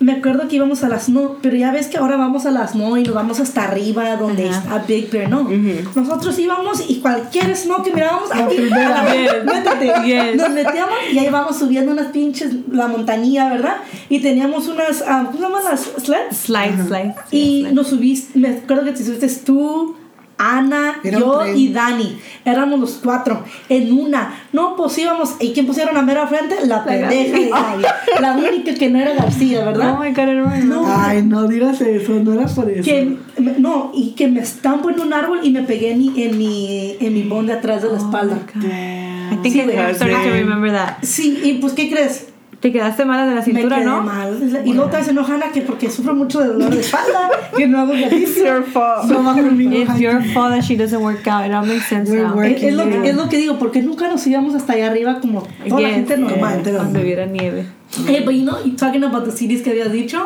[0.00, 2.66] Me acuerdo que íbamos a la snow, pero ya ves que ahora vamos a la
[2.68, 4.58] snow y nos vamos hasta arriba donde Ajá.
[4.58, 5.48] está Big Bear, ¿no?
[5.94, 9.00] Nosotros íbamos y cualquier snow que mirábamos, aquí, primera.
[9.00, 9.92] a la vez, métete.
[10.06, 10.36] Yes.
[10.36, 13.76] nos metíamos y ahí vamos subiendo unas pinches, la montañía, ¿verdad?
[14.08, 16.36] Y teníamos unas, ah, ¿cómo se llaman las sleds?
[16.36, 17.14] Slide, slide.
[17.32, 19.96] Y nos subiste, me acuerdo que te subiste tú,
[20.38, 21.56] Ana, Era yo tren.
[21.56, 22.18] y Dani.
[22.44, 24.34] Éramos los cuatro en una.
[24.52, 25.34] No, pues íbamos.
[25.40, 26.54] ¿Y quién pusieron a mera frente?
[26.66, 27.82] La pendeja de Gaby.
[28.20, 29.98] La única que no era García, Oh ¿verdad?
[29.98, 30.64] my don't remember.
[30.64, 30.84] No.
[30.86, 32.84] Ay, no digas eso, no era por eso.
[32.84, 33.16] Que,
[33.58, 36.96] no, y que me estampo en un árbol y me pegué en mi, en mi,
[37.00, 38.38] en mi bonde atrás de la espalda.
[38.56, 40.98] I think Sí, I- starting to remember that.
[41.02, 42.28] Sí, y pues, ¿qué crees?
[42.60, 44.02] Te quedaste mala de la Me cintura, quedé ¿no?
[44.02, 44.36] mal.
[44.64, 47.78] Y luego te se enojana que porque sufro mucho de dolor de espalda, que no
[47.80, 48.44] hago It's ejercicio.
[48.46, 49.04] your fault.
[49.04, 49.72] No va conmigo.
[49.72, 51.46] It's your fault that she doesn't work out.
[51.46, 52.34] It all makes sense We're now.
[52.34, 52.56] working.
[52.56, 55.42] Es, es lo, es lo que digo, porque nunca nos íbamos hasta allá arriba como
[55.68, 56.62] toda la Yes, gente normal.
[56.64, 57.64] yes, Donde hubiera nieve.
[58.08, 60.18] Hey, but you know, you talking about the CDs que habías dicho.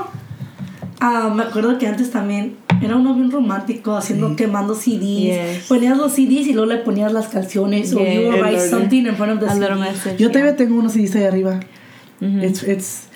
[1.00, 5.58] ah, me acuerdo que antes también Era uno bien romántico, haciendo, quemando CDs.
[5.58, 5.66] Yes.
[5.68, 7.92] Ponías los CDs y luego le ponías las canciones.
[7.94, 8.14] O Yes.
[8.14, 9.66] you would write something in front of the CD.
[10.12, 10.32] Yo yeah.
[10.32, 11.60] todavía tengo unos CDs ahí arriba.
[12.22, 13.08] It's, it's,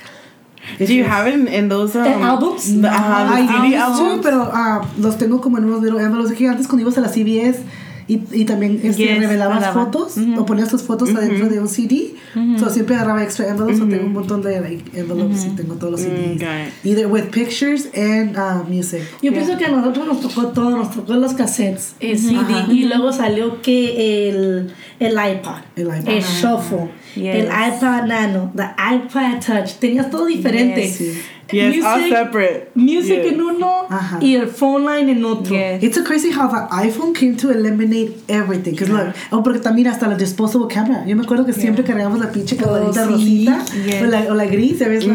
[0.78, 2.80] Do you have it in, in those um, The albums?
[2.82, 4.22] The, I CD to, albums.
[4.22, 6.36] pero ah, los tengo como en unos little envelopes.
[6.36, 7.62] Que antes cuando ibas a la CBS
[8.08, 12.14] y, y también este, Yes, revelabas fotos o ponías tus fotos adentro de un CD.
[12.58, 13.78] So siempre agarraba extra envelopes.
[13.78, 16.38] So tengo un montón de like, envelopes y tengo todos los CDs.
[16.38, 16.72] got it.
[16.84, 19.02] Either with pictures and uh, music.
[19.22, 22.72] Yo pienso que a nosotros nos tocó todo, nos tocó los cassettes, el CD, Ajá.
[22.72, 26.08] y luego salió que el, el iPod, El iPod.
[26.08, 27.34] el Shuffle, Yes.
[27.34, 30.82] el iPod Nano, the iPod Touch, tenías todo diferente.
[30.82, 30.96] Yes.
[30.96, 31.12] Sí.
[31.52, 32.70] Yes, all separate.
[32.74, 33.32] Music Yes.
[33.34, 34.18] en uno Ajá.
[34.20, 35.54] y el phone line en otro.
[35.54, 35.82] Yes.
[35.82, 38.72] It's so crazy how the iPhone came to eliminate everything.
[38.72, 41.04] Because look, oh, porque también hasta la disposable camera.
[41.06, 43.12] Yo me acuerdo que siempre cargábamos la pinche camarita sí.
[43.12, 44.02] rosita Yes.
[44.02, 45.06] o, la, o la gris, ¿sabes?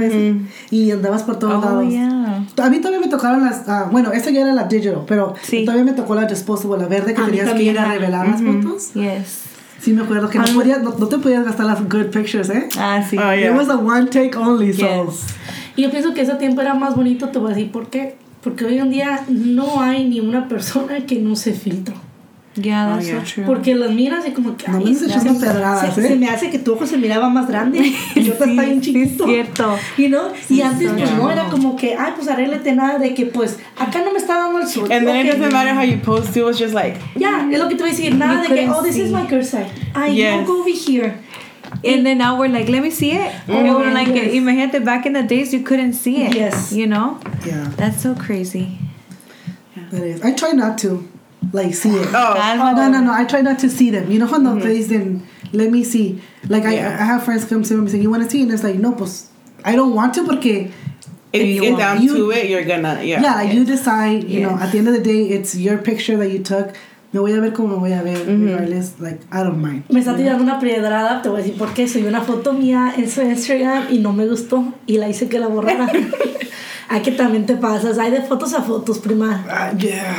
[0.71, 1.89] Y andabas por todos Oh, lados.
[1.89, 2.45] yeah.
[2.57, 3.67] A mí todavía me tocaron las.
[3.67, 5.65] ah, bueno, esa ya era la digital, pero Sí.
[5.65, 8.41] todavía me tocó la disposable, la verde que A tenías que ir a revelar las
[8.41, 8.93] fotos.
[8.93, 9.41] Yes.
[9.81, 12.69] Sí, me acuerdo que no, podías, no, no te podías gastar las good pictures, ¿eh?
[12.77, 13.17] Ah, sí.
[13.17, 13.57] Oh, It yeah.
[13.57, 14.85] was a one take only, so.
[14.85, 15.25] Yes.
[15.75, 18.15] Y yo pienso que ese tiempo era más bonito, te voy a decir por qué.
[18.43, 21.93] Porque hoy en día no hay ni una persona que no se filtro.
[22.55, 23.19] Yeah, Oh, that's yeah.
[23.25, 23.45] so true.
[23.45, 24.69] Porque los miras y como que...
[24.69, 26.07] No me se- echando pedradas, se, ¿eh?
[26.09, 27.79] se me hace que tu ojo se miraba más grande
[28.15, 29.23] y yo Sí, estaba bien sí, chiquito.
[29.25, 29.77] es cierto.
[29.97, 30.23] You know?
[30.49, 33.57] y antes so pues no, era como que, ay, pues arréglate nada de que pues
[33.79, 34.91] acá no me está dando el sol.
[34.91, 36.35] And then it doesn't matter how you post.
[36.35, 38.55] It was just like, Ya, es lo que te voy a decir, nada You de
[38.61, 39.67] que, oh, this is my side.
[39.93, 40.35] Ay, Yes.
[40.35, 41.13] don't go over here.
[41.83, 43.33] And then now we're like, let me see it.
[43.47, 44.33] Oh, and we're like, yes.
[44.33, 46.35] imagínate, back in the days, you couldn't see it.
[46.35, 46.71] Yes.
[46.73, 47.19] You know?
[47.45, 48.77] Yeah, That's so crazy.
[49.91, 50.21] that is.
[50.21, 51.07] I try not to,
[51.53, 52.07] like, see it.
[52.07, 53.13] oh, That's No, no, no.
[53.13, 54.11] I try not to see them.
[54.11, 56.21] You know, cuando te dicen, let me see.
[56.49, 56.97] Like, I, Yeah.
[56.99, 58.43] I have friends come to me and say, you want to see?
[58.43, 59.29] And it's like, no, pues,
[59.63, 60.71] I don't want to porque,
[61.33, 63.21] if you you get want- down you- to it, you're gonna, yeah.
[63.21, 66.17] yeah, like, you decide, you know, at the end of the day, it's your picture
[66.17, 66.75] that you took.
[67.13, 68.93] Me voy a ver como me voy a ver, regardless.
[68.99, 69.83] Like, I don't mind.
[69.89, 71.87] Me está tirando una piedrada, te voy a decir por qué.
[71.87, 75.37] Soy una foto mía en su Instagram y no me gustó y la hice que
[75.37, 75.91] la borrara.
[76.87, 77.97] Ay, que también te pasas.
[77.97, 79.45] Hay de fotos a fotos, prima.
[79.49, 80.15] Ah, yeah.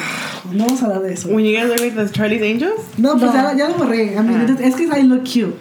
[0.52, 1.28] No vamos a hablar de eso.
[1.30, 2.80] When you guys look like the Charlie's Angels?
[2.98, 3.32] No, pues No.
[3.32, 4.12] ya, ya lo borré.
[4.14, 5.54] I mean, es que I look cute.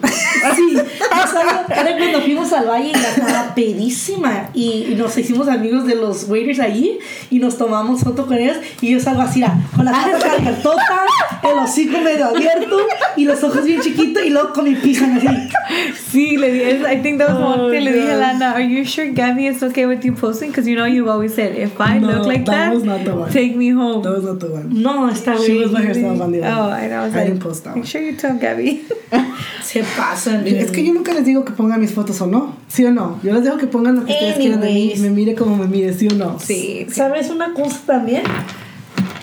[0.54, 0.76] Sí,
[1.16, 5.94] yo era cuando fuimos al valle y estaba pedísima y, y nos hicimos amigos de
[5.96, 6.98] los waiters allí
[7.30, 11.04] y nos tomamos foto con ellos y yo salgo así, ah, con la cara abiertota,
[11.42, 12.78] el hocico medio abierto
[13.16, 15.28] y los ojos bien chiquitos y luego con mi pijama así.
[16.10, 17.84] Sí, le dije, I think that was Oh, one thing.
[17.84, 18.18] Le dije, yes.
[18.18, 20.50] Lana, are you sure Gabby is okay with you posting?
[20.50, 23.70] Because you know you've always said, if I No, look like that that, take me
[23.70, 24.02] home.
[24.02, 24.68] That was not the one.
[24.82, 25.62] No, está She bien.
[25.62, 26.54] was by herself on the other.
[26.54, 27.00] Oh, I know.
[27.00, 27.86] I was I like, didn't post that make one.
[27.86, 28.84] sure you tell Gabby.
[29.62, 30.46] Se pasan.
[30.46, 32.54] Es que yo nunca les digo que pongan mis fotos o no.
[32.68, 33.18] ¿Sí o no?
[33.24, 34.80] Yo les dejo que pongan lo que ustedes quieran de mí.
[34.82, 35.00] Anyways.
[35.00, 36.38] Me mire como me mire, ¿sí o no?
[36.38, 36.86] sí.
[36.90, 38.22] ¿Sabes una cosa también?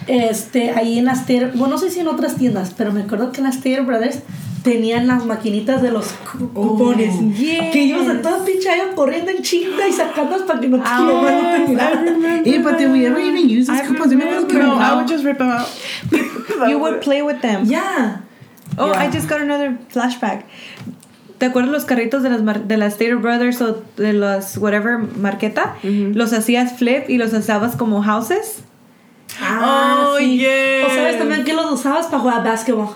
[0.07, 3.39] Este, ahí en las bueno, no sé si en otras tiendas, pero me acuerdo que
[3.41, 4.19] en las Brothers
[4.63, 7.13] tenían las maquinitas de los cu- cupones.
[7.37, 7.71] yes.
[7.71, 10.83] Que ibas a toda pinche allá corriendo en chinga y sacándolas para que no te
[10.85, 12.41] Ah.
[12.43, 14.11] Yeah, but did we ever even use these I coupons?
[14.11, 14.79] No, no.
[14.79, 15.67] I would just rip them out.
[16.69, 17.65] You would play with them.
[17.65, 18.17] Ya.
[18.77, 18.99] Oh, Yeah.
[19.03, 20.43] I just got another flashback.
[21.39, 24.97] ¿Te acuerdas los carritos de las mar- de las Stater Brothers o de los whatever
[24.99, 25.75] marqueta?
[25.83, 28.61] Los hacías flip y los hacías como houses.
[29.41, 30.37] Ah, Oh, sí.
[30.37, 30.85] yes.
[30.85, 32.89] O sabes también que los usabas para jugar basketball.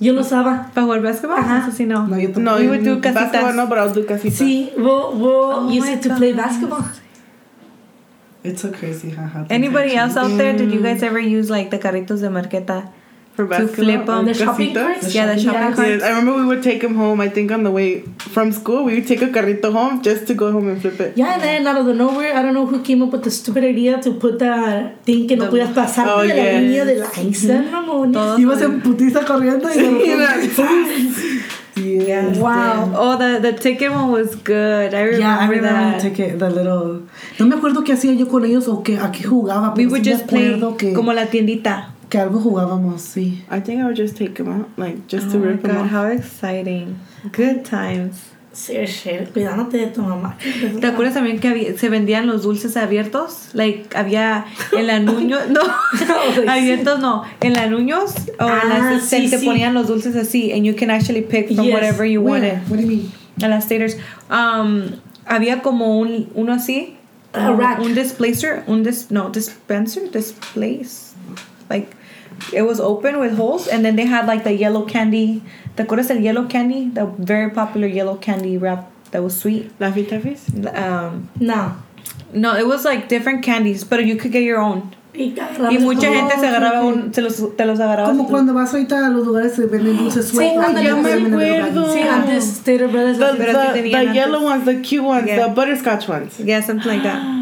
[0.00, 0.70] Yo lo usaba.
[0.74, 1.38] ¿Para jugar basketball?
[1.38, 1.58] Ajá.
[1.68, 2.06] Eso sí, no.
[2.08, 2.40] No, yo tampoco.
[2.40, 3.54] No, would do casitas.
[3.54, 4.38] no, I'll do casitas.
[4.38, 6.82] Sí, we'll, we'll Oh use my it to play basketball.
[8.42, 9.44] It's so crazy, haha.
[9.50, 10.52] Anybody else out there?
[10.56, 12.88] Did you guys ever use like the carritos de marqueta?
[13.34, 14.26] For To flip 'em.
[14.26, 15.14] The shopping carts?
[15.14, 15.74] Yeah, the shopping Yeah.
[15.74, 15.88] carts.
[15.90, 17.18] Yes, I remember we would take them home.
[17.22, 20.34] I think on the way from school, we would take a carrito home just to
[20.34, 21.12] go home and flip it.
[21.16, 23.30] Yeah, and then out of the nowhere, I don't know who came up with the
[23.30, 26.96] stupid idea to put that thing que no podías pasar Oh, de la línea de
[26.96, 27.06] la
[28.38, 30.50] Ibas en putiza corriendo y de.
[32.38, 32.92] Wow.
[32.94, 34.92] Oh, the the ticket one was good.
[34.92, 36.02] I remember, Yeah, I remember that.
[36.02, 37.02] the ticket, the little.
[37.38, 39.72] No me acuerdo qué hacía yo con ellos o que, a qué jugaba.
[39.74, 41.91] We would sí just play que, como la tiendita.
[42.12, 43.42] Que algo jugábamos, sí.
[43.50, 45.78] I think I would just take them out, like just to oh my rip them
[45.78, 45.90] off.
[45.90, 46.94] how exciting!
[47.32, 48.16] Good times.
[48.52, 48.74] Sí,
[49.32, 50.36] cuidándote de tu mamá.
[50.80, 53.48] ¿Te acuerdas también que había- se vendían los dulces abiertos?
[53.54, 54.44] Like, había
[54.76, 55.60] en la Nuño, no,
[56.46, 59.46] abiertos no, en la Nuños o en Ah, las sí, se sí.
[59.46, 61.72] ponían los dulces así and you can actually pick from Yes.
[61.72, 62.42] whatever you Where?
[62.42, 62.68] wanted.
[62.70, 63.12] What do you mean?
[63.40, 63.96] En las taters.
[64.28, 66.96] Um, había como un, uno así.
[67.32, 67.80] A um, rack.
[67.80, 71.14] Un displacer, un dis, no, dispenser, displace.
[71.70, 71.88] Like,
[72.52, 75.42] it was open with holes and then they had like the yellow candy.
[75.76, 76.90] ¿Te acuerdas el yellow candy?
[76.92, 79.70] The very popular yellow candy wrap that was sweet.
[79.78, 80.42] Laffy Taffies?
[80.76, 81.76] Um, No.
[82.34, 84.94] no, it was like different candies, but you could get your own.
[85.14, 85.34] Y,
[85.70, 86.12] Y mucha todo.
[86.14, 88.08] gente se agarraba un, se los, te los agarraba.
[88.08, 90.64] Como cuando vas ahorita a los lugares que venden dulces sueltos.
[90.64, 91.92] ándale, yo me acuerdo.
[91.92, 93.18] Sí, antes Stater Brothers.
[93.18, 95.46] The, hacía- Pero sí the, the yellow ones, the cute ones, Yeah.
[95.48, 96.38] the butterscotch ones.
[96.38, 97.41] Yeah, something like that.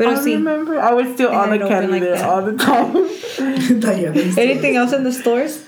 [0.00, 0.32] Pero I sí.
[0.32, 2.24] remember I would steal And all the candy like there that.
[2.24, 2.96] all the time.
[4.38, 5.66] Anything else in the stores?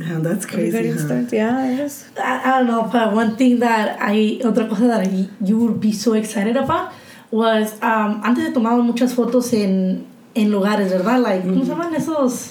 [0.00, 0.76] Yeah, that's crazy.
[0.90, 1.04] in huh?
[1.04, 1.32] stores?
[1.32, 2.04] Yeah, it is.
[2.18, 5.78] I, I don't know, but one thing that I, otra cosa that I, you would
[5.80, 6.92] be so excited about
[7.30, 11.22] was, um, antes se tomaban muchas fotos en, en lugares, ¿verdad?
[11.22, 12.50] Like, ¿cómo se llaman esos?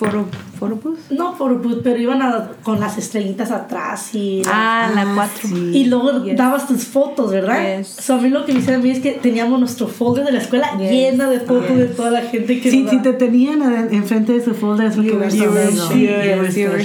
[0.00, 1.10] Booth?
[1.10, 4.42] No booth, pero iban a- con las estrellitas atrás y...
[4.46, 5.48] Ah, la Ah, 4.
[5.48, 5.70] sí.
[5.74, 6.36] Y luego Yes.
[6.36, 7.78] dabas tus fotos, ¿verdad?
[7.78, 7.88] Yes.
[7.88, 10.32] So, a mí lo que me hicieron a mí es que teníamos nuestro folder de
[10.32, 10.90] la escuela Yes.
[10.90, 14.32] llena de fotos de toda la gente que Sí, nos si te tenían en- enfrente
[14.32, 15.30] de su folder es were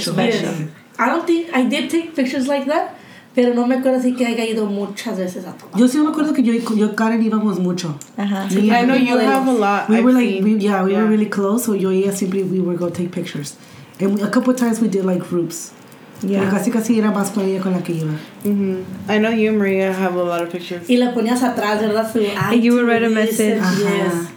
[0.00, 0.54] special.
[0.54, 0.68] Yes.
[0.98, 2.90] I don't think I did take pictures like that,
[3.34, 5.78] pero no me acuerdo si que haya ido muchas veces a tomar.
[5.78, 7.96] Yo sí me acuerdo que yo y yo Karen íbamos mucho.
[8.16, 8.48] Ajá.
[8.50, 8.70] Sí.
[8.70, 9.88] I know you have a lot.
[9.88, 10.44] We I've were like, seen.
[10.44, 11.64] we, yeah, we were really close.
[11.64, 13.56] So yo y ella simply we would go take pictures,
[14.00, 15.72] and we, a couple of times we did like groups.
[16.20, 16.48] Pero Yeah.
[16.50, 18.12] casi casi era más con ella con la que iba.
[18.44, 18.82] Mhm.
[19.10, 20.88] I know you Maria have a lot of pictures.
[20.88, 22.10] Y le ponías atrás, ¿verdad?
[22.10, 23.60] Su, And you would write a message.
[23.78, 24.30] Yes.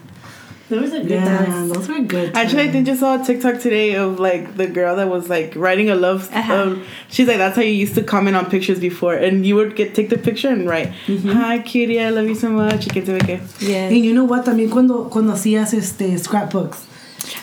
[0.70, 1.70] There was a good Yeah, time.
[1.70, 2.36] those were good.
[2.36, 5.54] Actually, I think just saw a TikTok today of like the girl that was like
[5.56, 6.30] writing a love.
[6.34, 6.54] Uh-huh.
[6.54, 9.76] Um, she's like, that's how you used to comment on pictures before, and you would
[9.78, 13.02] get take the picture and write, "Hi, cutie, I love you so much." Y que
[13.02, 13.92] te ve Yes.
[13.94, 14.44] And you know what?
[14.46, 16.86] También cuando cuando hacías este scrapbooks.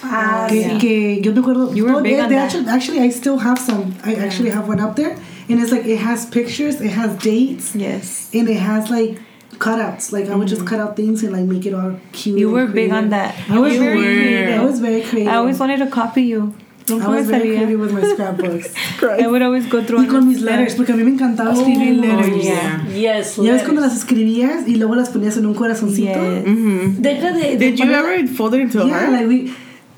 [0.02, 0.80] Ah, que, sí.
[0.80, 1.74] que yo me acuerdo.
[1.74, 2.44] You were no, big they- on they that.
[2.52, 3.94] Actually, actually, I still have some.
[4.04, 5.16] I actually have one up there,
[5.48, 8.28] and it's like it has pictures, it has dates, Yes.
[8.34, 9.18] and it has like
[9.58, 10.12] cutouts.
[10.12, 12.38] Like I would just cut out things and like make it all cute.
[12.38, 13.34] You were big on that.
[13.50, 14.02] I was You very were.
[14.04, 14.60] creative.
[14.60, 15.32] I was very creative.
[15.32, 16.54] I always wanted to copy you.
[16.90, 18.74] I was very creative with my scrapbooks.
[19.02, 21.94] I would always go through y con mis letters, porque a mí me encantaba escribir
[21.98, 22.44] letters.
[22.44, 22.84] yeah.
[22.94, 26.12] Yes, Ya ves cuando las escribías y luego las ponías en un corazoncito.
[26.20, 26.46] Yes.
[26.46, 26.96] Mhm.
[27.00, 29.12] Deja de, de Did you ever fold it into a Yeah, heart?
[29.12, 29.52] like we.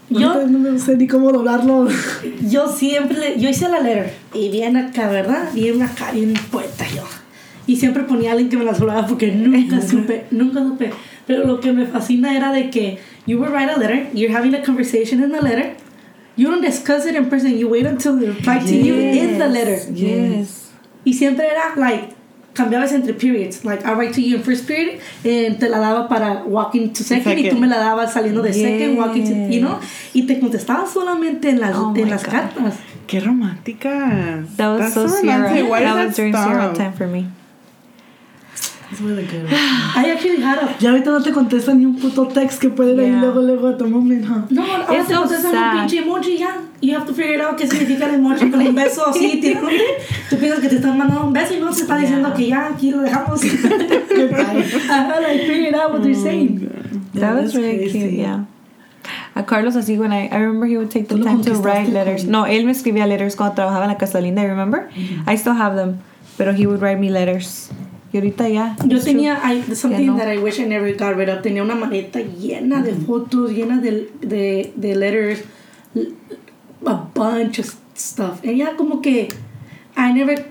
[0.09, 1.89] Yo- no me sé ni cómo doblarlo.
[2.49, 5.53] Yo siempre, yo hice la letter y bien acá, ¿verdad?
[5.53, 7.03] Bien acá, bien poeta yo.
[7.67, 10.91] Y siempre ponía a alguien que me las doblaba porque nunca supe, nunca supe.
[11.27, 14.55] Pero lo que me fascina era de que you would write a letter, you're having
[14.55, 15.75] a conversation in the letter,
[16.37, 19.49] you don't discuss it in person, you wait until they reply to you in the
[19.49, 19.79] letter.
[19.93, 20.71] Yes.
[21.05, 22.15] Y siempre era, like,
[22.55, 23.65] cambiabas entre periods.
[23.65, 27.03] Like, I write to you in first period, and te la daba para walking to
[27.03, 27.61] second, y tú Second.
[27.61, 29.81] me la dabas saliendo de second, walking to, you know?
[29.81, 30.11] Yes.
[30.15, 32.31] Y te contestaba solamente en las, Oh en las God.
[32.33, 32.75] cartas.
[33.09, 34.45] Qué romántica.
[34.57, 35.53] That was That's so romantic.
[35.65, 35.69] Sierra.
[35.71, 36.77] Why That was that during Sierra stop?
[36.77, 37.27] time for me.
[38.91, 39.47] It's really good.
[39.53, 40.77] I actually had a...
[40.79, 43.21] Ya ahorita no te contesta ni un puto text que pueden ahí Yeah.
[43.21, 44.43] luego, luego a tu moment, huh?
[44.51, 46.61] No, ahora te so contestan un pinche emoji ya.
[46.81, 49.81] You have to figure it out qué significa el emoji con un beso así tirándote.
[50.31, 52.69] Tú piensas que te están mandando un beso y no se está diciendo que ya
[52.69, 53.41] aquí lo dejamos.
[54.91, 56.61] Ajá, like figure it out what they're saying.
[57.15, 57.99] That Yeah, was that's really crazy.
[58.01, 58.45] cute, yeah.
[59.35, 62.25] A Carlos así when I, I remember he would take the time to write letters.
[62.25, 64.89] No, él me escribía letters cuando trabajaba en la Casa Linda, remember?
[65.27, 65.99] I still have them,
[66.39, 67.69] pero he would write me letters.
[68.17, 68.77] Ahorita ya.
[68.87, 70.17] Yo tenía I, something no.
[70.17, 71.43] that I wish I never got rid of.
[71.43, 75.45] Tenía una maleta llena de fotos, llena de, de, de letters,
[76.87, 78.45] a bunch of stuff.
[78.45, 79.29] Y ya como que
[79.97, 80.47] I never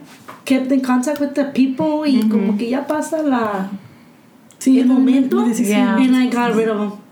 [0.45, 3.69] kept in contact with the people y como que ya pasa la
[4.60, 5.45] Sí, el momento.
[5.47, 5.97] Yeah.
[5.97, 7.04] and I got rid of them.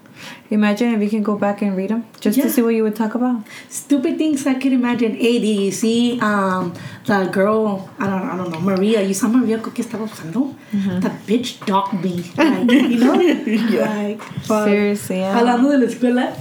[0.52, 2.44] Imagine if you can go back and read them just Yeah.
[2.46, 3.44] to see what you would talk about.
[3.70, 5.16] Stupid things I could imagine.
[5.16, 6.74] Hey, did you see um,
[7.06, 9.02] the girl, I don't, I don't know, Maria?
[9.02, 10.54] You saw Maria que estaba buscando?
[11.02, 12.24] That bitch dogged me.
[12.38, 13.14] Like, you know?
[13.84, 14.68] Like, fuck.
[14.68, 15.36] Seriously, yeah.
[15.40, 16.34] Hablando de la escuela,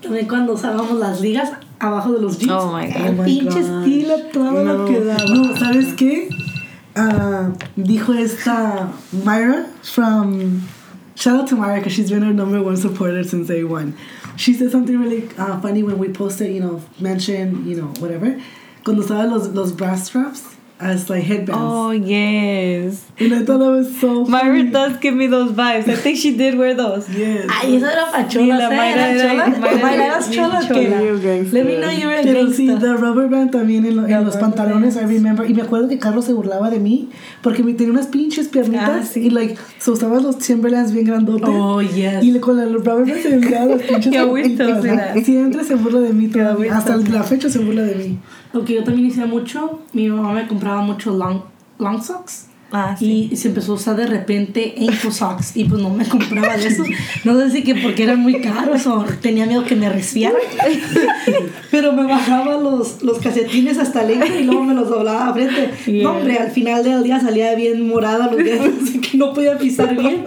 [0.00, 2.52] también cuando usábamos las ligas abajo de los jeans.
[2.52, 2.96] Oh my God.
[2.96, 5.24] el Oh pinche estilo, todo lo que daba.
[5.26, 6.28] No, ¿sabes qué?
[6.96, 8.90] Ah, dijo esta
[9.24, 10.60] Myra from.
[11.18, 13.96] Shout out to Myra because she's been our number one supporter since day one.
[14.36, 18.40] She said something really uh, funny when we posted, you know, mention, you know, whatever.
[18.84, 21.60] Cuando usaban los, los brass straps as like headbands.
[21.60, 23.04] Oh yes.
[23.18, 24.70] And I thought that was so Myra funny.
[24.70, 25.88] does give me those vibes.
[25.88, 27.08] I think she did wear those.
[27.10, 27.46] Yes.
[27.50, 28.76] Ay, eso era para Sí, la cholas, ¿eh?
[28.76, 29.46] Mayra era-.
[29.82, 31.48] Mayra era chola, You.
[31.52, 32.80] Let me know you're a Pero sí, gangsta.
[32.80, 35.12] the rubber band también en, lo- en los pantalones, I bands.
[35.12, 35.50] remember.
[35.50, 37.08] Y me acuerdo que Carlos se burlaba de mí
[37.42, 39.20] porque me tenía unas pinches piernitas Ah, sí.
[39.26, 41.48] y, like, so usaba los Timberlands bien grandotes.
[41.50, 42.22] Oh, yes.
[42.22, 45.16] Y con los rubber bands se miraban las pinches that.
[45.24, 46.76] Siempre se burla de mí todavía.
[46.76, 48.18] Hasta la fecha se burla de mí.
[48.52, 51.42] Lo que yo también hice mucho, mi mamá me compraba mucho long,
[51.78, 52.48] long socks.
[52.70, 53.28] Ah, sí.
[53.32, 56.66] Y se empezó a usar de repente ankle socks y pues no me compraba de
[56.68, 56.82] eso.
[57.24, 60.36] No sé si que porque eran muy caros o tenía miedo que me resfiara.
[61.70, 65.32] Pero me bajaba los, los calcetines hasta el ankle y luego me los doblaba a
[65.34, 65.70] frente.
[65.86, 66.02] Yeah.
[66.04, 68.68] No, hombre, al final del día salía bien morada los dedos.
[68.82, 70.24] así que- no podía pisar bien.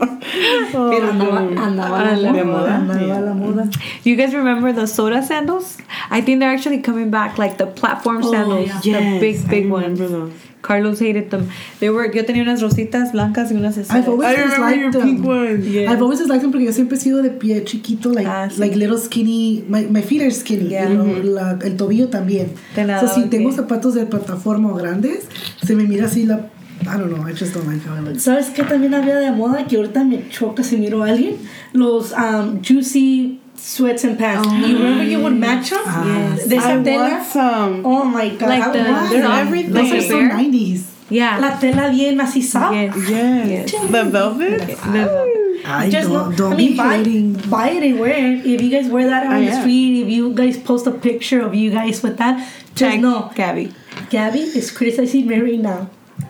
[0.72, 2.76] Pero andaba, andaba a la De moda.
[2.78, 3.22] Andaba yeah.
[3.22, 3.70] la moda.
[4.04, 5.78] You guys remember the soda sandals?
[6.10, 10.00] I think they're actually coming back, like the platform Oh, sandals, the big, big ones.
[10.00, 10.32] those.
[10.62, 11.48] Carlos hated them.
[11.80, 12.10] They were.
[12.14, 14.08] Yo tenía unas rositas blancas y unas I've esas.
[14.08, 15.02] always I disliked your them.
[15.04, 15.66] pink ones.
[15.68, 15.92] Yeah.
[15.92, 18.60] I've always disliked them porque yo siempre he sido de pie chiquito, like, Ah, sí.
[18.60, 19.66] like little skinny.
[19.68, 20.70] My, my feet are skinny.
[20.70, 20.88] Yeah.
[20.90, 22.48] you know, la- el tobillo también.
[22.76, 25.28] Te So, si tengo zapatos de plataforma o grandes,
[25.66, 26.50] se me mira así la.
[26.84, 28.24] I don't know, I just don't like how it looks.
[28.24, 29.68] ¿Sabes qué también había de moda?
[29.68, 31.36] Que ahorita me choca si miro a alguien.
[31.74, 34.48] Los um, juicy sweats and pants.
[34.50, 35.84] you remember you would match them?
[35.86, 36.48] Yes.
[36.48, 37.86] De esa I want some.
[37.86, 38.50] Oh my god.
[38.50, 39.74] Like I the- want They're everything.
[39.74, 40.30] Those are so bear?
[40.30, 40.82] 90s.
[41.10, 41.38] Yeah.
[41.40, 42.72] La tela bien maciza.
[42.74, 42.96] Yes.
[43.10, 43.74] Yes.
[43.74, 43.92] Yes.
[43.92, 44.60] The velvet.
[44.68, 47.34] The- I Just don't, don't I mean, be buy, hating.
[47.48, 48.46] buy it and wear it.
[48.48, 49.60] If you guys wear that on Oh, the yeah.
[49.62, 52.40] street, if you guys post a picture of you guys with that,
[52.74, 53.72] just Tag know Gabby.
[54.10, 55.88] Gabby is criticizing Mary now.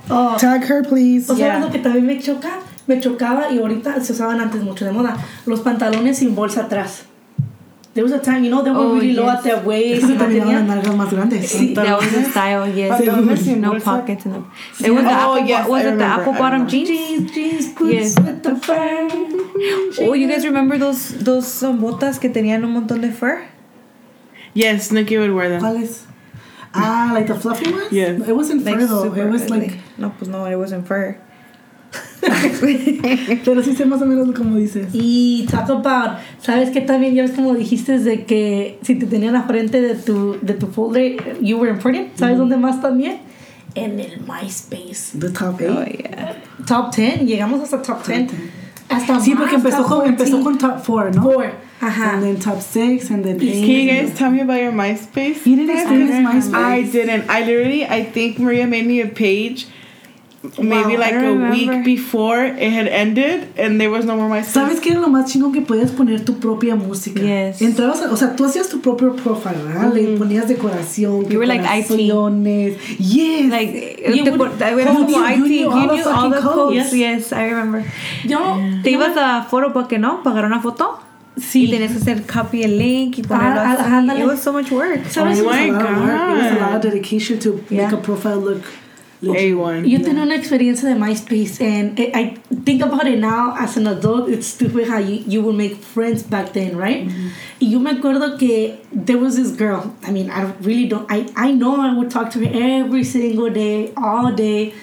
[0.10, 1.30] Oh, Tag her, please.
[1.32, 1.60] o sea, Yeah.
[1.63, 5.15] lo que también me choca, me chocaba y ahorita se usaban antes mucho de moda,
[5.46, 7.04] los pantalones sin bolsa atrás.
[7.94, 10.04] There was a time, you know, they were Oh, really low at their waist.
[10.06, 11.52] Eso y también tenían- las nalgas más grandes.
[11.52, 11.76] Sí.
[11.76, 12.66] That was the style.
[12.74, 12.90] Yes.
[13.02, 13.84] Pantalones No bolsa.
[13.84, 14.46] pockets in them.
[14.80, 15.46] It was the Oh, apple.
[15.46, 16.70] yes, was I it the apple bottom remember.
[16.72, 16.90] jeans?
[16.90, 18.20] Jeans, jeans, boots Yes.
[18.20, 19.10] with the fur.
[20.08, 23.42] Oh, you guys remember those those um, botas que tenían un montón de fur?
[24.54, 25.62] Yes, Nikki would wear them.
[25.62, 26.06] ¿Cuáles?
[26.74, 27.92] Ah, like the fluffy ones?
[27.92, 28.22] Yes.
[28.26, 29.04] It wasn't fur though.
[29.04, 29.60] super It was ugly.
[29.68, 29.78] like.
[29.98, 31.18] no, pues no, it wasn't fur.
[33.46, 34.88] Pero sí sé más o menos como dices.
[34.94, 39.34] Y talk about, ¿sabes qué también ya ves como dijiste de que si te tenían
[39.34, 42.10] la frente de tu, de tu folder, you were important?
[42.16, 43.18] ¿Sabes dónde más también?
[43.76, 45.18] En el MySpace.
[45.20, 45.98] The top Oh 8.
[45.98, 46.36] yeah.
[46.68, 48.30] Top 10, llegamos hasta top 10.
[48.90, 50.44] Hasta Sí, más, porque empezó con, empezó 14.
[50.44, 51.24] con top 4, ¿no?
[51.24, 51.52] Four.
[51.80, 52.14] Ajá.
[52.14, 53.40] And then top 6, and then 8.
[53.40, 55.46] Can you guys tell me about your MySpace?
[55.46, 56.14] You didn't experience
[56.50, 56.54] MySpace?
[56.54, 57.30] I didn't.
[57.30, 59.68] I literally, I think Maria made me a page
[60.58, 64.28] maybe Wow, like I a week before it had ended and there was no more
[64.28, 64.54] MySpace.
[64.54, 67.22] ¿Sabes qué era lo más chingón que podías poner tu propia música?
[67.22, 67.62] Yes.
[67.62, 69.94] Entrabas, a- o sea, tú hacías tu propio profile, ¿verdad?
[69.94, 71.96] Le ponías decoración, You were like IT.
[73.00, 73.50] Yes.
[73.52, 75.38] Like You te would- era you como knew- IT.
[75.38, 76.90] you knew all knew all the codes.
[76.90, 76.94] codes.
[76.94, 77.84] Yes, I remember.
[78.26, 81.00] Yo, Te yo ibas a foro porque no, pagar una foto.
[81.38, 81.64] Sí.
[81.66, 83.94] Y tenías que hacer copy el link y ponerlo Ah, ah, así.
[83.94, 84.20] ándale.
[84.22, 85.00] It was so much work.
[85.18, 86.30] Oh It was my a lot of work.
[86.30, 86.82] It was a lot of God.
[86.84, 87.94] dedication to make Yeah.
[87.94, 88.64] a profile look
[89.22, 89.56] legit.
[89.56, 89.88] A1.
[89.88, 93.88] Yo tenía una experiencia de MySpace and I I think about it now as an
[93.88, 97.08] adult, it's stupid how you, you would make friends back then, right?
[97.60, 101.28] Y yo me acuerdo que there was this girl, I mean, I really don't, I,
[101.36, 104.74] I know I would talk to her every single day, all day.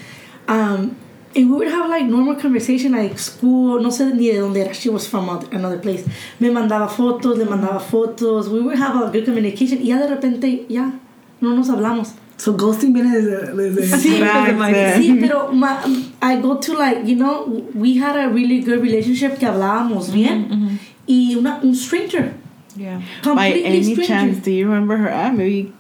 [0.47, 0.97] Um,
[1.37, 4.73] and we would have like normal conversation, like school, no sé ni de dónde era,
[4.75, 6.05] she was from other- another place.
[6.41, 10.09] Me mandaba fotos, le mandaba fotos, we would have a good communication y ya de
[10.09, 10.93] repente, ya,
[11.41, 12.13] no nos hablamos.
[12.39, 13.53] So ghosting viene desde...
[13.57, 15.03] desde Sí, Back pero, then.
[15.03, 18.81] sí, pero ma- um, I go to like, you know, we had a really good
[18.81, 20.77] relationship que hablábamos mm-hmm, bien mm-hmm.
[21.09, 22.35] y una, un stranger,
[22.77, 23.01] Yeah.
[23.25, 24.05] By any stranger.
[24.05, 25.35] chance, do you remember her app?
[25.35, 25.73] Maybe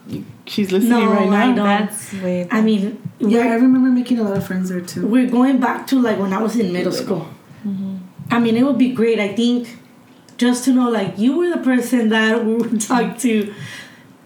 [0.47, 1.55] she's listening No, right I now.
[1.55, 1.65] don't.
[1.87, 5.07] That's way I mean, Yeah, I remember making a lot of friends there too.
[5.07, 7.29] we're going back to like when I was in middle school.
[7.65, 7.99] Mm-hmm.
[8.33, 9.79] I mean, it would be great, I think,
[10.39, 13.55] just to know like you were the person that we would talk to.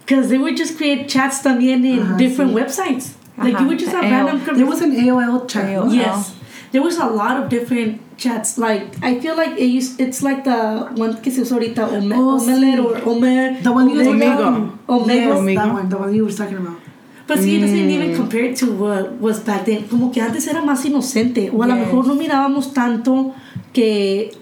[0.04, 2.54] Because they would just create chats también in Ajá, different sí.
[2.60, 3.14] websites.
[3.38, 4.26] Like you would just have AOL.
[4.26, 5.64] random There was an AOL chat.
[5.66, 5.92] AOL.
[5.94, 6.34] Yes.
[6.72, 8.58] There was a lot of different chats.
[8.58, 12.12] Like I feel like it used, it's like the one que se usa ahorita Ome,
[12.14, 12.84] Oh, Omelette sí.
[12.84, 13.62] or Ome.
[13.62, 14.36] The one you Omega.
[14.36, 15.20] were talking- Omega.
[15.28, 15.60] Yes, Omega.
[15.60, 15.88] that one.
[15.88, 16.78] The one you were talking about.
[17.26, 17.90] But see, it doesn't Mm.
[17.90, 19.84] even compare to what was back then.
[19.88, 21.50] Como que antes era más inocente.
[21.54, 23.32] O a lo mejor no mirábamos tanto
[23.72, 24.32] que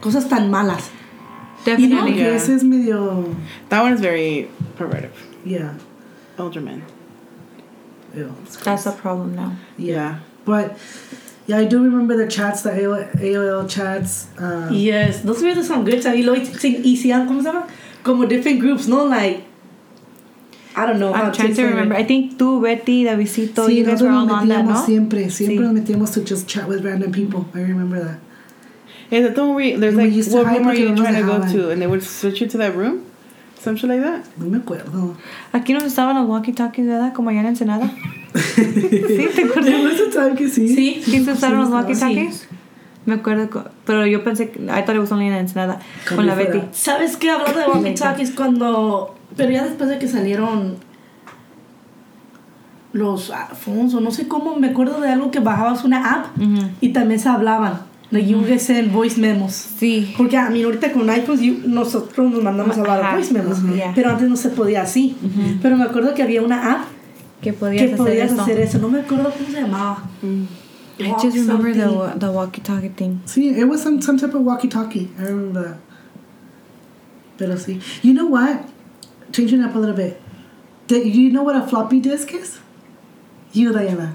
[0.00, 0.90] cosas tan malas.
[1.64, 1.96] Definitely.
[2.12, 2.36] Porque Yeah.
[2.36, 3.24] ese es medio...
[3.70, 5.10] That one is very perverted.
[5.44, 5.74] Yeah.
[6.38, 6.82] Older men.
[8.14, 9.56] Ew, That's a problem now.
[9.76, 10.20] Yeah.
[10.44, 10.76] But
[11.46, 14.28] yeah, I do remember the chats, the AOL, AOL chats.
[14.38, 16.16] Uh, Yes, those were some good times.
[16.18, 17.66] Y luego se hicieron, ¿cómo se llama?
[18.02, 19.04] Como different groups, no?
[19.04, 19.44] Like,
[20.76, 21.12] I don't know.
[21.14, 21.94] I'm trying to remember.
[21.94, 24.84] I think tú, Betty, Davidito, Sí, you guys were all on that, metíamos no?
[24.86, 25.60] siempre, siempre Sí.
[25.60, 27.46] nos metíamos to just chat with random people.
[27.54, 28.18] I remember that.
[29.10, 31.38] Is that don't where there's We like used what room are you trying to go
[31.52, 33.03] to and they would switch you to that room?
[33.64, 34.20] Something like that?
[34.36, 35.16] No me acuerdo.
[35.52, 37.14] Aquí nos estaban los walkie-talkies, ¿verdad?
[37.14, 37.90] Como allá en Ensenada.
[38.34, 39.74] sí, ¿te acuerdas?
[39.82, 40.68] Was a time que sí.
[40.68, 41.02] Sí.
[41.02, 42.46] ¿Sí se usaron los Sí, walkie-talkies?
[43.06, 44.60] Me acuerdo, pero yo pensé que...
[44.60, 45.78] I thought it was only en Ensenada.
[46.06, 46.34] Con la.
[46.34, 46.60] Betty.
[46.72, 47.30] ¿Sabes qué?
[47.30, 49.14] Hablando de walkie talkies, cuando.
[49.34, 50.76] Pero ya después de que salieron.
[52.92, 56.26] Los phones, o no sé cómo, me acuerdo de algo que bajabas una app
[56.80, 57.80] y también se hablaban.
[58.10, 59.52] Like you guys send voice memos.
[59.78, 60.14] Sí.
[60.16, 63.58] Porque a mí ahorita con iPhones you- nosotros nos mandamos a hablar voice memos.
[63.58, 63.74] Ujú.
[63.74, 63.92] Yeah.
[63.94, 65.16] Pero antes no se podía así.
[65.62, 66.88] Pero me acuerdo que había una app
[67.40, 68.42] Que podías que hacer podías eso.
[68.42, 68.78] hacer eso.
[68.78, 70.04] No me acuerdo cómo se llamaba.
[70.22, 70.42] Mm.
[70.96, 71.98] I walk just remember the something.
[71.98, 73.20] wa- the walkie-talkie thing.
[73.24, 75.10] See, it was some some type of walkie-talkie.
[75.18, 75.76] I remember that.
[77.36, 77.80] Pero sí.
[78.02, 78.60] You know what?
[79.32, 80.20] Changing up a little bit.
[80.86, 82.58] Do you know what a floppy disk is?
[83.52, 84.14] You, Diana.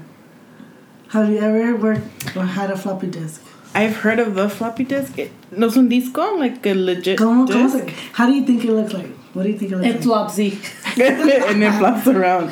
[1.08, 3.42] Have you ever worked or had a floppy disk?
[3.74, 5.18] I've heard of the floppy disk.
[5.18, 8.64] It, no es un disco, like a legit ¿Cómo, cómo se, how do you think
[8.64, 9.06] it looks like?
[9.32, 10.02] What do you think it looks It like?
[10.04, 10.58] flopsy.
[11.00, 12.50] and it flops around.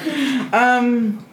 [0.54, 1.24] Um,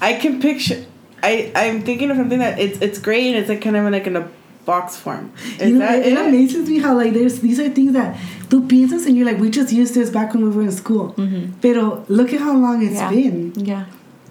[0.00, 0.84] I can picture.
[1.22, 4.06] I I'm thinking of something that it's it's gray and it's like kind of like
[4.06, 4.28] in a
[4.64, 5.32] box form.
[5.58, 6.26] Is You know, that it, it it?
[6.28, 8.16] amazes me how like there's these are things that
[8.48, 11.14] tú piensas and you're like we just used this back when we were in school.
[11.62, 13.10] Pero look at how long it's Yeah.
[13.10, 13.52] been.
[13.56, 13.84] Yeah.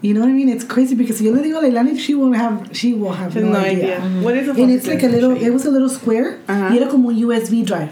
[0.04, 0.50] You know what I mean?
[0.50, 3.50] It's crazy because yo le digo a Leilani, she won't have she will have no,
[3.54, 3.98] no idea.
[4.04, 4.22] idea.
[4.22, 5.54] What is a And it's like a little, it you.
[5.54, 6.70] was a little square Ajá.
[6.72, 7.90] y era como un USB drive.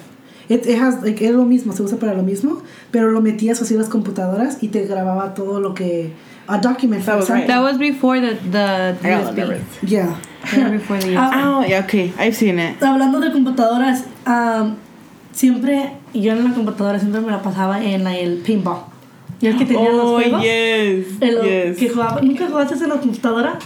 [0.50, 3.62] It, it has, like, era lo mismo, se usa para lo mismo, pero lo metías
[3.62, 6.12] así en las computadoras y te grababa todo lo que,
[6.50, 7.48] a document, for That was right.
[7.48, 9.64] That was before the the USB.
[9.84, 10.18] Yeah.
[10.70, 11.18] Before the USB.
[11.18, 12.12] Ah, Oh, yeah, okay.
[12.20, 12.78] I've seen it.
[12.82, 14.76] Hablando de computadoras, um,
[15.32, 18.91] siempre, yo en la computadora siempre me la pasaba en la, el pinball.
[19.42, 20.42] Y el que tenía los Oh, juegos.
[20.42, 21.06] yes.
[21.20, 21.78] el- yes.
[21.78, 23.58] que jugaba, ¿Nunca jugaste en la computadora?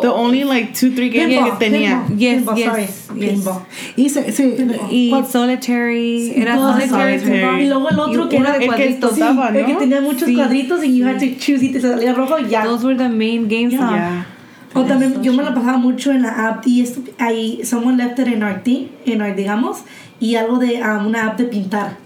[0.00, 2.04] The only like two, three games Pinball, que tenía.
[2.06, 2.66] pinball, Yes, pinball, yes,
[3.06, 3.48] sorry, yes.
[3.96, 6.32] Y se, se, Y ¿cuál- solitary.
[6.34, 7.64] Sí, Era solitary.
[7.64, 9.10] Y luego el otro Y que era de El que cuadritos.
[9.10, 9.78] explotaba, El que ¿no?
[9.78, 10.34] tenía muchos Sí.
[10.34, 12.64] cuadritos y you had to choose y te salía rojo ya.
[12.64, 13.70] Those were the main games.
[13.72, 14.26] Yeah.
[14.74, 18.18] O también yo me la pasaba mucho en la app y esto, ahí someone left
[18.18, 19.82] it in our team, en our digamos,
[20.18, 21.96] y algo de um, una app de pintar.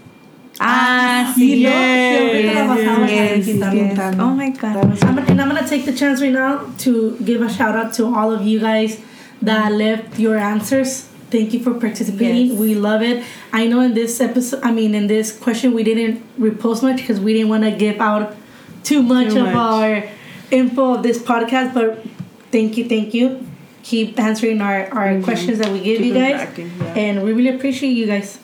[0.59, 1.61] Ah, Y sí.
[1.61, 4.15] luego siempre te la pasabas ahí Yes, yes.
[4.19, 5.03] Oh my god.
[5.03, 8.05] I'm, and I'm gonna take the chance right now to give a shout out to
[8.13, 8.99] all of you guys
[9.41, 11.05] that left your answers.
[11.31, 12.47] Thank you for participating.
[12.47, 12.59] Yes.
[12.59, 13.23] We love it.
[13.53, 17.19] I know in this episode, I mean, in this question, we didn't repost much because
[17.19, 18.35] we didn't want to give out
[18.83, 19.55] too much Too of much.
[19.55, 20.03] our
[20.51, 21.73] info of this podcast.
[21.75, 22.03] But
[22.51, 23.45] thank you, thank you.
[23.83, 26.49] Keep answering our, our questions that we give Keep you guys.
[26.57, 26.93] yeah.
[26.95, 28.39] And we really appreciate you guys.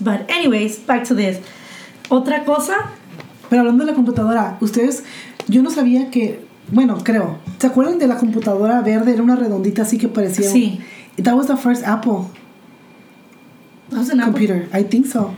[0.00, 1.38] But, anyways, back to this.
[2.08, 2.74] Otra cosa,
[3.48, 5.02] Pero hablando de la computadora, ustedes,
[5.48, 9.12] yo no sabía que, bueno, creo, ¿se acuerdan de la computadora verde?
[9.14, 10.46] Era una redondita así que parecía.
[10.46, 10.80] un- Sí.
[11.22, 12.26] That was the first Apple
[13.90, 14.68] that was an Apple computer.
[14.72, 15.34] I think so.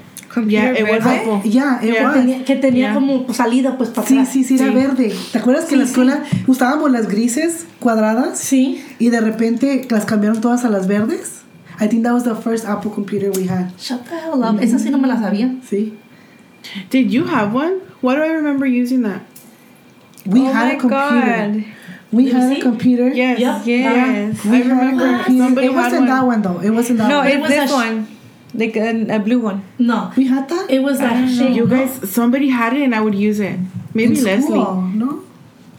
[0.47, 1.05] Yeah, it was.
[1.05, 1.41] Apple.
[1.51, 2.05] Yeah, it Yeah.
[2.09, 2.15] was.
[2.15, 2.95] tenía- que tenía Yeah.
[2.95, 4.33] como salida pues para Sí, atrás.
[4.33, 4.75] sí, sí, era Sí.
[4.75, 5.15] verde.
[5.33, 8.83] ¿Te acuerdas que en la Sí, escuela usábamos las grises cuadradas Sí.
[8.99, 11.42] y de repente las cambiaron todas a las verdes?
[11.83, 13.73] I think that was the first Apple computer we had.
[13.79, 14.57] Shut the hell up.
[14.63, 15.49] Esa sí no me la sabía.
[15.69, 15.97] Sí.
[16.91, 17.81] Did you have one?
[18.01, 19.23] Why do I remember using that?
[20.25, 21.27] We oh had my a computer.
[21.27, 21.65] god.
[22.13, 23.09] We Let me had a computer.
[23.09, 23.41] Yes.
[23.41, 23.67] Yep.
[23.67, 24.45] Yes.
[24.45, 25.45] We I had a remember computer.
[25.45, 26.09] somebody It wasn't one.
[26.09, 26.61] that one though.
[26.61, 27.27] It wasn't that No, one.
[27.29, 28.07] No, it was this sh- one.
[28.55, 29.65] Like a, a blue one.
[29.79, 30.13] No.
[30.17, 30.71] we had that?
[30.71, 31.53] It was that shit.
[31.53, 33.59] You guys, somebody had it and I would use it.
[33.95, 34.45] Maybe In Leslie.
[34.61, 35.25] school, no?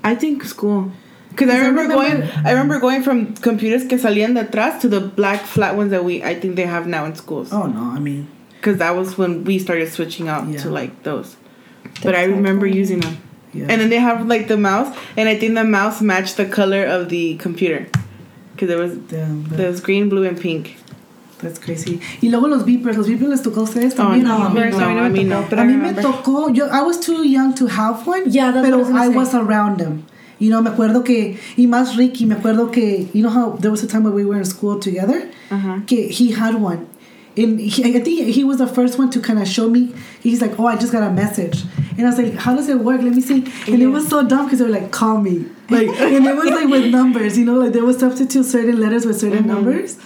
[0.04, 0.92] I think school.
[1.36, 2.46] Because I Because I remember, remember- going.
[2.46, 6.04] I remember going from computers que salían de atrás to the black flat ones that
[6.06, 7.52] we I think they have now in schools.
[7.52, 8.28] Oh no, I mean,
[8.60, 10.60] Because that was when we started switching out Yeah.
[10.62, 11.36] to like those.
[12.04, 13.18] But I remember using them.
[13.54, 13.66] yeah.
[13.70, 16.84] And then they have like the mouse, and I think the mouse matched the color
[16.86, 17.88] of the computer.
[18.54, 20.78] Because there was Damn, there was green, blue, and pink.
[21.42, 22.00] that's crazy.
[22.22, 24.24] Y luego los beepers, los beepers les tocó a ustedes Oh, también.
[24.24, 25.48] no, no, no, Beepers, a mí no I me mean tocó, no.
[25.50, 26.04] pero a I mí me remember.
[26.04, 28.88] tocó, yo, I was too young to have one, Yeah, that's pero what I was
[28.90, 29.16] gonna I say.
[29.16, 30.04] was around them.
[30.44, 33.72] You know, me acuerdo que, y más Ricky, me acuerdo que, you know how there
[33.72, 35.80] was a time when we were in school together, Uh-huh.
[35.88, 36.86] que he had one.
[37.38, 39.92] And he, I think he was the first one to kind of show me.
[40.22, 41.64] He's like, "Oh, I just got a message,"
[41.98, 43.02] and I was like, "How does it work?
[43.02, 43.40] Let me see."
[43.72, 46.50] And it was so dumb because they were like, "Call me," like, and it was
[46.58, 49.98] like with numbers, you know, like they would substitute certain letters with certain numbers,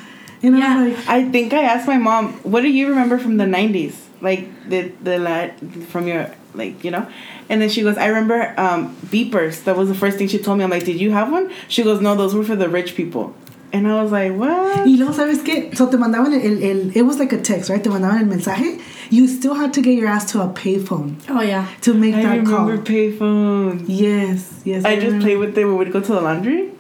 [0.44, 0.84] and I Yeah.
[0.84, 3.96] was like, I think I asked my mom, "What do you remember from the '90s?
[4.22, 5.50] Like the the la-
[5.92, 7.06] from your like you know?"
[7.50, 9.64] And then she goes, "I remember um, beepers.
[9.66, 10.64] That was the first thing she told me.
[10.64, 13.34] I'm like, did you have one?" She goes, "No, those were for the rich people."
[13.74, 15.76] And I was like, "What?" Y luego, ¿sabes qué?
[15.76, 17.84] So te mandaban el, el, el, it was like a text, right?
[17.84, 18.82] Te mandaban el mensaje.
[19.10, 21.68] You still had to get your ass to a payphone Oh, yeah.
[21.82, 22.66] to make I that call.
[22.66, 23.86] remember payphones.
[23.88, 24.86] Yes, yes.
[24.86, 25.26] I just remember.
[25.26, 26.72] played with them when we'd go to the laundry.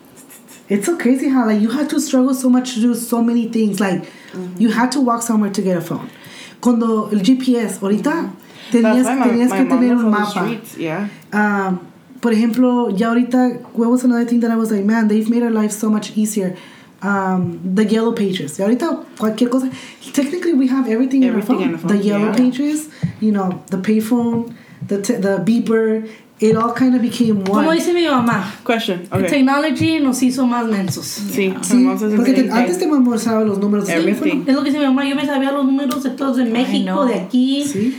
[0.69, 3.47] It's so crazy how like you had to struggle so much to do so many
[3.49, 3.79] things.
[3.79, 4.03] Like
[4.33, 4.61] Mm-hmm.
[4.61, 6.09] you had to walk somewhere to get a phone.
[6.61, 8.29] Cuando el GPS, ahorita
[8.71, 10.29] tenías, my, tenías my que tener un mapa.
[10.45, 10.77] streets.
[10.77, 11.09] Yeah.
[11.33, 11.79] Um,
[12.21, 15.43] por ejemplo, ya ahorita, what was another thing that I was like, man, they've made
[15.43, 16.55] our life so much easier.
[17.01, 18.57] Um, the yellow pages.
[18.57, 19.69] Y ahorita cualquier cosa.
[20.13, 21.87] Technically, we have everything, Everything in in our the phone.
[21.87, 22.35] The phone, yellow yeah.
[22.35, 22.89] pages,
[23.21, 24.55] you know, the payphone,
[24.87, 26.09] the t- the beeper.
[26.39, 27.65] It all kind of became one.
[27.65, 29.07] Como dice mi mamá, Question.
[29.11, 29.27] Okay.
[29.27, 31.05] technology nos hizo más mensos.
[31.05, 31.51] Sí.
[31.61, 34.43] Sí, says the porque te- antes te memorizaba los números de Everything.
[34.43, 34.43] teléfono.
[34.47, 35.03] Es lo que dice mi mamá.
[35.09, 37.63] Yo me sabía los números de todos de México, de aquí.
[37.65, 37.97] Sí.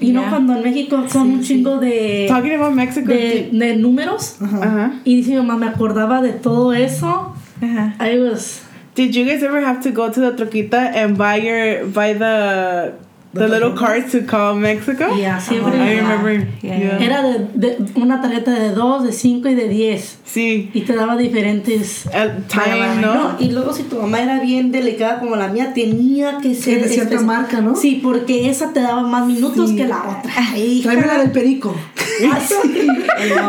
[0.00, 0.30] Y no Yeah.
[0.30, 3.08] cuando en México son un chingo de, Talking about Mexico.
[3.08, 4.36] de, de números.
[4.40, 5.00] uh-huh.
[5.04, 7.34] Y dice mi mamá, me acordaba de todo eso.
[7.62, 7.94] Ajá.
[8.00, 8.62] I was...
[8.94, 12.92] Did you guys ever have to go to the troquita and buy your buy the
[13.32, 15.14] the, The little cards to call Mexico?
[15.14, 15.72] Yeah, siempre.
[15.78, 16.00] I Yeah.
[16.02, 16.48] remember.
[16.62, 16.78] Yeah.
[16.78, 16.98] Yeah.
[16.98, 20.18] Era de, de una tarjeta de 2, de 5 y de 10.
[20.24, 20.70] Sí.
[20.74, 22.06] Y te daba diferentes...
[22.12, 23.36] El time, No, ¿no?
[23.38, 26.88] y luego si tu mamá era bien delicada como la mía, tenía que ser de
[26.88, 27.76] cierta marca, ¿no?
[27.76, 29.76] Sí, porque esa te daba más minutos Sí.
[29.76, 30.56] que la otra.
[30.58, 30.90] Hija.
[30.90, 31.74] Tráeme la del perico.
[32.30, 32.54] Ah, sí.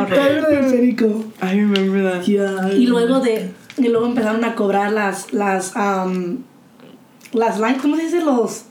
[0.07, 1.25] Tráeme la del perico.
[1.41, 2.21] I remember that.
[2.23, 2.71] Yeah.
[2.73, 6.38] y luego de y luego empezaron a cobrar las las um,
[7.34, 8.63] las lines, ¿cómo se dice los?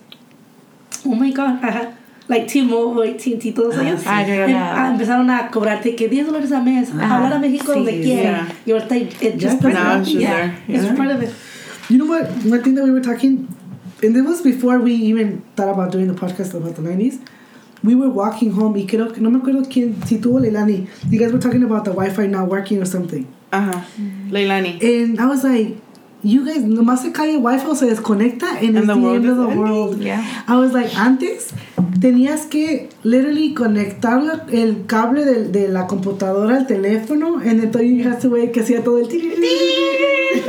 [1.05, 1.93] Oh my god, ajá.
[2.29, 4.03] Like T-Mobile, AT&T, todos ellos.
[4.07, 7.17] Ah, yo era Em- ah, empezaron a cobrarte que 10 dólares al mes, Ajá.
[7.17, 8.23] hablar a México Sí, donde sí, quiera.
[8.23, 8.49] yeah.
[8.67, 9.73] Y ahorita it Ya just está.
[9.73, 11.31] Now it's just yeah, it's part of it.
[11.89, 12.29] You know what?
[12.47, 13.49] One thing that we were talking,
[14.03, 17.19] and it was before we even thought about doing the podcast about the 90s.
[17.83, 20.87] We were walking home y creo que, no me acuerdo quién, si tú o Leilani,
[21.11, 23.27] you guys were talking about the Wi-Fi not working or something.
[23.51, 23.85] Ajá.
[24.31, 24.79] Leilani.
[24.83, 25.79] And I was like,
[26.23, 29.01] you guys, nomás se cae el Wi-Fi o se desconecta and, And it's the the,
[29.01, 29.59] world end of is the ending.
[29.59, 30.01] world.
[30.01, 30.45] Yeah.
[30.49, 31.49] I was like, antes
[32.01, 37.91] tenías que literally conectar la- el cable de, de la computadora al teléfono and entonces
[37.91, 39.09] you had to wait que hacía todo el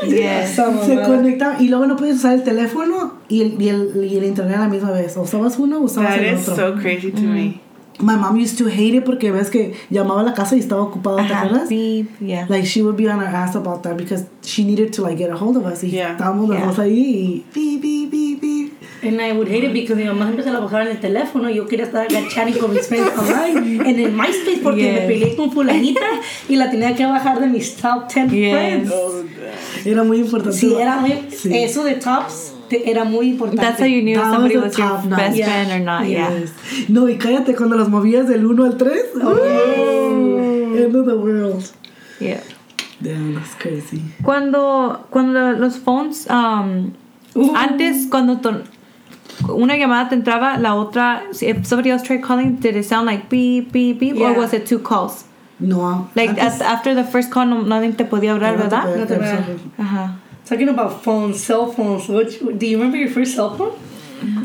[0.07, 0.55] Yes.
[0.85, 4.23] se conectaba y luego no podías usar el teléfono y el, y el, y el
[4.25, 5.15] internet a la misma vez.
[5.17, 6.75] Usabas uno o usabas That el is otro.
[6.75, 7.59] so crazy to me.
[8.01, 10.81] My mom used to hate it porque ves que llamaba a la casa y estaba
[10.81, 11.69] ocupada, ¿te acuerdas?
[11.69, 12.07] Beep.
[12.19, 12.45] Yeah.
[12.49, 15.29] Like she would be on her ass about that because she needed to like get
[15.29, 15.83] a hold of us.
[15.83, 16.11] Y Yeah.
[16.17, 16.65] estábamos Yeah.
[16.65, 18.71] dos ahí y beep, beep, beep, beep.
[19.03, 21.49] And I would hate it because mi mamá siempre se la bajaba en el teléfono
[21.49, 24.93] y yo quería estar chatting con mis friends online en el MySpace porque Yes.
[24.93, 26.01] me peleé con fulanita
[26.49, 28.53] y la tenía que bajar de mis top 10 Yes.
[28.53, 28.93] friends.
[29.85, 30.57] Era muy importante.
[30.57, 31.49] Sí, era muy, Sí.
[31.55, 32.53] eso de tops
[32.85, 33.61] era muy importante.
[33.61, 35.45] That's how you knew That somebody was your best Yeah.
[35.47, 36.07] friend or not.
[36.07, 36.29] Yeah.
[36.39, 36.51] Yes.
[36.89, 39.05] No, y cállate cuando los movías del 1 al 3.
[39.23, 41.63] Oh, End of the world.
[42.19, 42.41] Yeah.
[43.01, 44.01] Damn, that's crazy.
[44.23, 46.93] Cuando, cuando los phones, um,
[47.33, 47.53] Uh.
[47.55, 48.39] antes cuando
[49.49, 53.29] una llamada te entraba, la otra, if somebody else tried calling, did it sound like
[53.29, 54.37] beep, beep, beep, or Yeah.
[54.37, 55.25] was it two calls?
[55.59, 56.09] No.
[56.15, 58.95] Like antes- after the first call, no, nadie te podía hablar, no ¿verdad?
[58.97, 59.45] No te podía.
[59.77, 60.15] Ajá.
[60.51, 62.09] Talking about phones, cell phones.
[62.09, 63.79] Which, do you remember your first cell phone?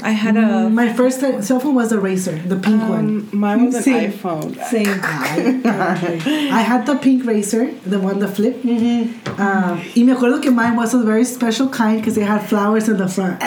[0.04, 0.70] I had a.
[0.70, 2.98] My first cell phone was a Racer, the pink one.
[2.98, 4.12] Um, mine was an Same.
[4.12, 4.64] iPhone.
[4.66, 4.86] Same.
[6.54, 8.62] I had the pink Racer, the one the flip.
[8.62, 9.40] Mm-hmm.
[9.40, 12.88] Um, y me acuerdo que mine was a very special kind because they had flowers
[12.88, 13.42] in the front.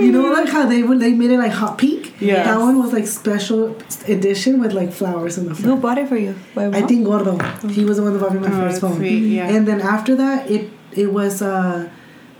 [0.00, 2.14] You know, like how they would they made it like hot pink.
[2.20, 2.44] Yeah.
[2.44, 5.66] That one was like special edition with like flowers in the front.
[5.66, 6.34] Who bought it for you?
[6.54, 7.36] By I think Gordo.
[7.68, 8.96] He was the one that bought me my Oh, first phone.
[8.96, 9.48] sweet, yeah.
[9.50, 11.88] And then after that, it it was uh,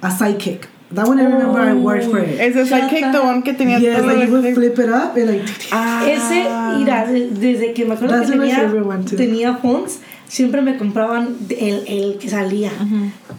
[0.03, 0.67] a sidekick.
[0.91, 2.41] That one I remember I worked for it.
[2.41, 5.27] Es el sidekick, the one que tenía todo like you would flip it up and
[5.31, 5.45] like.
[5.71, 6.07] Ah.
[6.09, 6.39] Ese,
[6.79, 11.85] mira, de- desde que me acuerdo That's que tenía, tenía phones, siempre me compraban el,
[11.87, 12.71] el que salía.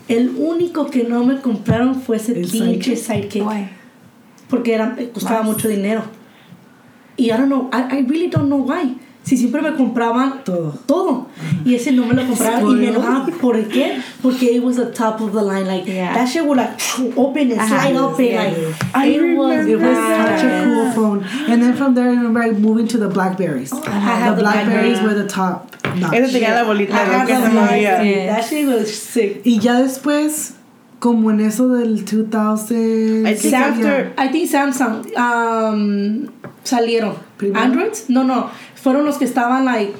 [0.07, 2.97] El único que no me compraron fue ese ¿El pinche Sidekick?
[2.97, 3.47] sidekick.
[3.47, 3.69] Why?
[4.47, 5.53] Porque era, costaba Más.
[5.53, 6.03] mucho dinero.
[7.17, 8.95] Y I don't know, I, I really don't know why.
[9.23, 10.73] Si siempre me compraban Todo.
[10.87, 11.27] todo.
[11.63, 13.27] Y ese no me lo compraban y me enojaba.
[13.39, 13.99] ¿Por qué?
[14.23, 15.67] Porque it was the top of the line.
[15.67, 16.13] Like, Yeah.
[16.15, 16.71] that shit would like
[17.15, 18.43] open and slide up and Yeah.
[18.43, 18.57] like,
[18.95, 21.23] I it was It was such a cool phone.
[21.47, 23.71] And then from there, I remember I moving to the Blackberries.
[23.71, 25.75] I had the the Blackberries were the top.
[26.11, 28.25] Ese tenía la bolita que se movía.
[28.33, 29.41] That shit was sick.
[29.45, 30.55] Y ya después,
[30.99, 33.27] como en eso del 2000.
[33.27, 36.27] I think after- I think Samsung um,
[36.63, 37.13] salieron.
[37.37, 37.59] Primero.
[37.63, 38.05] Androids?
[38.09, 38.49] No, no.
[38.81, 39.93] Fueron los que estaban like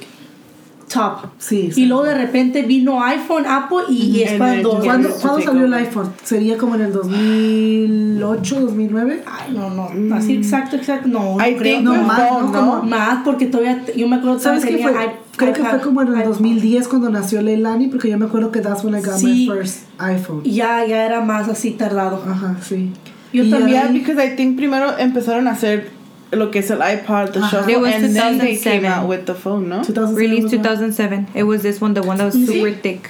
[0.92, 1.26] top.
[1.38, 1.82] Sí, sí.
[1.82, 4.80] Y luego de repente vino iPhone, Apple y, y es And cuando.
[4.80, 6.10] ¿Cuándo, ¿cuándo salió el iPhone?
[6.24, 9.22] ¿Sería como en el 2008, 2009?
[9.26, 10.14] Ay, no, no.
[10.14, 11.08] Así exacto, exacto.
[11.08, 11.80] No, no I creo.
[11.82, 12.50] No, más, ¿no?
[12.50, 12.82] ¿no?
[12.82, 13.84] Más, porque todavía.
[13.96, 14.90] Yo me acuerdo ¿Sabes qué fue?
[14.92, 16.24] i- Creo que fue como en el iPad.
[16.26, 19.46] 2010 cuando nació Leilani, porque yo me acuerdo que that's when I got Sí.
[19.48, 20.42] my first iPhone.
[20.44, 22.22] Ya, ya era más así tardado.
[22.28, 22.90] Ajá, sí.
[23.32, 25.88] Yo Y también, because I think primero empezaron a hacer
[26.32, 27.50] lo que es el iPod, the Ajá.
[27.50, 29.82] shuffle, It was and then they came out with the phone, ¿no?
[29.82, 30.62] 2007 Released was one.
[30.62, 31.26] 2007.
[31.34, 32.46] It was this one, the one that was ¿Sí?
[32.46, 33.08] super thick.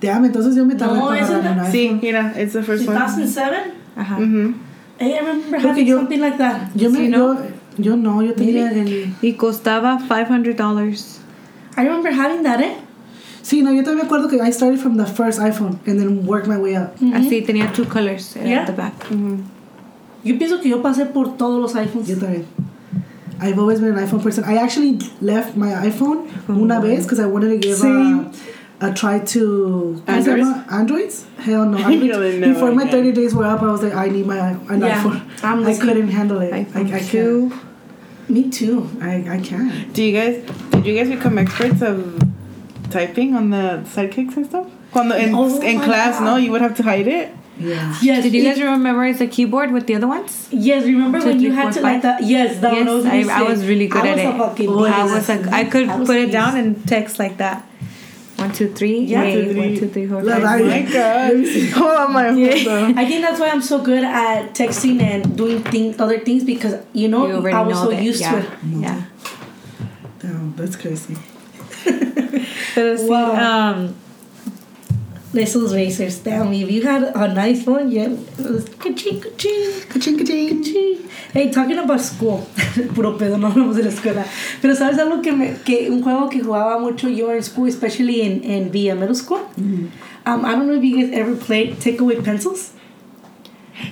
[0.00, 2.96] Damn, entonces yo me tardé No, para ese agarrar Sí, mira, it's the first one.
[2.98, 3.72] 2007?
[3.96, 4.18] Ajá.
[4.18, 4.54] Mhm.
[4.98, 6.70] Hey, I remember Porque having yo- something like that.
[6.74, 7.38] Yo, me, Sí, yo, ¿no?
[7.78, 9.14] yo no, yo tenía el...
[9.22, 11.18] Y costaba $500.
[11.78, 12.74] I remember having that, eh?
[13.42, 16.26] Sí, no, yo también me acuerdo que I started from the first iPhone and then
[16.26, 16.94] worked my way up.
[17.14, 18.60] Así tenía two colors Yeah.
[18.62, 18.94] at the back.
[20.26, 22.08] Yo pienso que yo pasé por todos los iPhones.
[22.08, 22.44] Yo también.
[23.40, 24.44] I've always been an iPhone person.
[24.44, 28.32] I actually left my iPhone oh una vez because I wanted to give Same.
[28.80, 30.48] a, a try to Androids?
[30.70, 31.26] Androids?
[31.38, 31.76] Hell no.
[31.88, 32.92] You really know, Before my okay.
[32.92, 34.38] 30 days were up, I was like, I need my
[34.70, 35.20] an Yeah, iPhone.
[35.44, 36.50] I'm I couldn't handle it.
[36.52, 37.50] iPhone I, I 2.
[37.50, 38.30] can't.
[38.30, 38.88] Me too.
[39.02, 39.92] I, I can't.
[39.92, 42.18] Do you guys did you guys become experts of
[42.90, 44.66] typing on the sidekicks and stuff?
[44.92, 46.24] Cuando in, Oh in class, God.
[46.24, 47.30] no, you would have to hide it.
[47.58, 47.96] Yeah.
[48.02, 48.22] Yes.
[48.24, 50.48] Did you guys remember memorize the keyboard with the other ones?
[50.50, 52.02] Yes, remember Two, when you three, had four, to like five?
[52.02, 52.22] that?
[52.24, 52.96] Yes, that Yes, one.
[52.96, 54.28] was I- gonna I was really good I at was it.
[54.34, 56.66] A fucking Oh, I was like, I could I put it down beast.
[56.78, 57.64] and text like that.
[58.36, 59.00] One, two, three.
[59.00, 59.22] Yeah.
[59.24, 59.36] yay.
[59.36, 59.60] One, two, three.
[59.60, 60.44] One, two, three, four, Love.
[60.44, 61.32] I- Oh my god.
[61.72, 62.98] Hold on my phone.
[62.98, 66.76] I think that's why I'm so good at texting and doing things, other things because
[66.92, 68.02] you know You I was know so that.
[68.02, 68.32] used yeah.
[68.32, 68.48] to it.
[68.68, 69.02] Yeah.
[70.18, 71.16] Damn, that's crazy.
[72.74, 73.32] Pero sí, Wow.
[73.72, 73.94] um,
[75.36, 80.18] Esos racers, damn, if you had a nice one, yeah, it was ka-ching, ka-ching, Ka-ching,
[80.18, 80.62] ka-ching.
[80.62, 81.10] ka-ching.
[81.32, 82.46] Hey, talking about school,
[82.94, 84.24] puro pedo, no hablamos de la escuela.
[84.62, 88.22] Pero sabes algo que me, que un juego que jugaba mucho yo en school, especially
[88.22, 89.40] in, in Villa Middle School.
[89.58, 89.88] Mm-hmm.
[90.26, 92.72] Um, I don't know if you guys ever played takeaway pencils.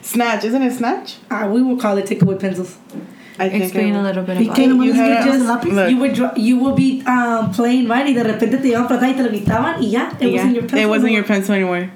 [0.02, 1.16] Snatch, isn't it snatch?
[1.30, 2.78] Uh, we will call it takeaway pencils.
[3.38, 4.68] I think explain I a little bit about it.
[4.68, 5.90] nomás You les had- quitas el Just- Look.
[5.90, 8.96] You would draw, you would be um, playing right y de repente te iban para
[9.00, 10.78] atrás y te lo quitaban y ya, it Yeah, wasn't your pencil.
[10.78, 11.14] it wasn't no.
[11.18, 11.90] your pencil anymore.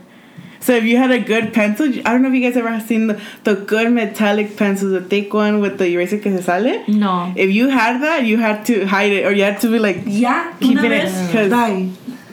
[0.60, 2.82] So if you had a good pencil, I don't know if you guys ever have
[2.82, 6.82] seen the, the good metallic pencils, the thick one with the eraser que se sale.
[6.88, 7.32] No.
[7.36, 10.02] If you had that, you had to hide it or you had to be like
[10.06, 11.26] yeah, keeping it vez.
[11.28, 11.88] because Die.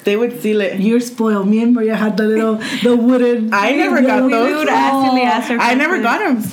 [0.05, 0.79] They would steal it.
[0.79, 1.47] You're spoiled.
[1.47, 3.53] Me and Maria had the little, the wooden.
[3.65, 4.55] I never got We those.
[4.59, 5.55] would actually ask oh.
[5.55, 6.43] her I never got them.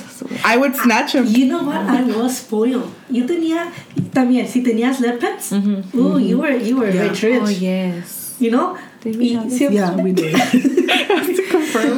[0.43, 1.25] I would snatch them.
[1.27, 1.77] You know what?
[1.77, 2.91] I was spoiled.
[3.09, 3.71] Yo tenía,
[4.11, 5.51] también, si tenías lead pens,
[5.95, 7.03] ooh, you were, you were Yeah.
[7.09, 7.41] rich, rich.
[7.43, 8.35] Oh, yes.
[8.39, 8.77] You know?
[9.03, 9.59] Did we have this?
[9.59, 10.33] Yeah, we did.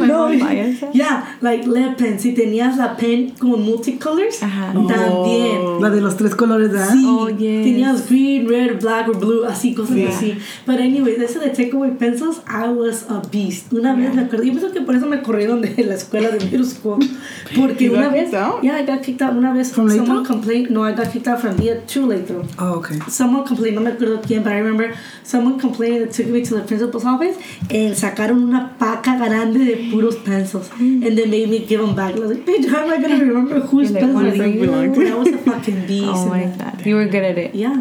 [0.05, 0.83] No, Bias.
[0.93, 2.17] yeah, like lead pen.
[2.19, 4.73] Si tenías la pen con multicolors, Ajá.
[4.73, 5.81] también.
[5.81, 6.91] La de los tres colores, ¿verdad?
[6.93, 7.63] Sí, Oh, yes.
[7.65, 10.09] tenías green, red, black, or blue, así, cosas Yeah.
[10.09, 10.37] así.
[10.65, 13.71] But anyway, eso de takeaway pencils, I was a beast.
[13.73, 16.39] Una vez me acuerdo, yo pienso que por eso me corrieron de la escuela de
[16.45, 16.99] middle school.
[17.55, 18.61] Porque una vez, out?
[18.63, 19.33] yeah, I got kicked out.
[19.35, 22.45] Una vez, From someone complained, no, I got kicked out from the two Lathrop.
[22.59, 22.99] Oh, okay.
[23.09, 24.93] Someone complained, no me acuerdo quién, but I remember
[25.25, 27.35] someone complained that took me to the principal's office
[27.69, 30.69] and sacaron una paca grande de puros pencils.
[30.79, 32.15] And they made me give them back.
[32.15, 34.39] I was like, bitch, how am I going to remember whose You're like, pencil what
[34.39, 34.65] are you you?
[34.67, 35.07] belong to?
[35.11, 36.05] I was a fucking beast.
[36.07, 36.77] Oh my that.
[36.77, 36.85] god.
[36.85, 37.55] You were good at it.
[37.55, 37.75] Yeah.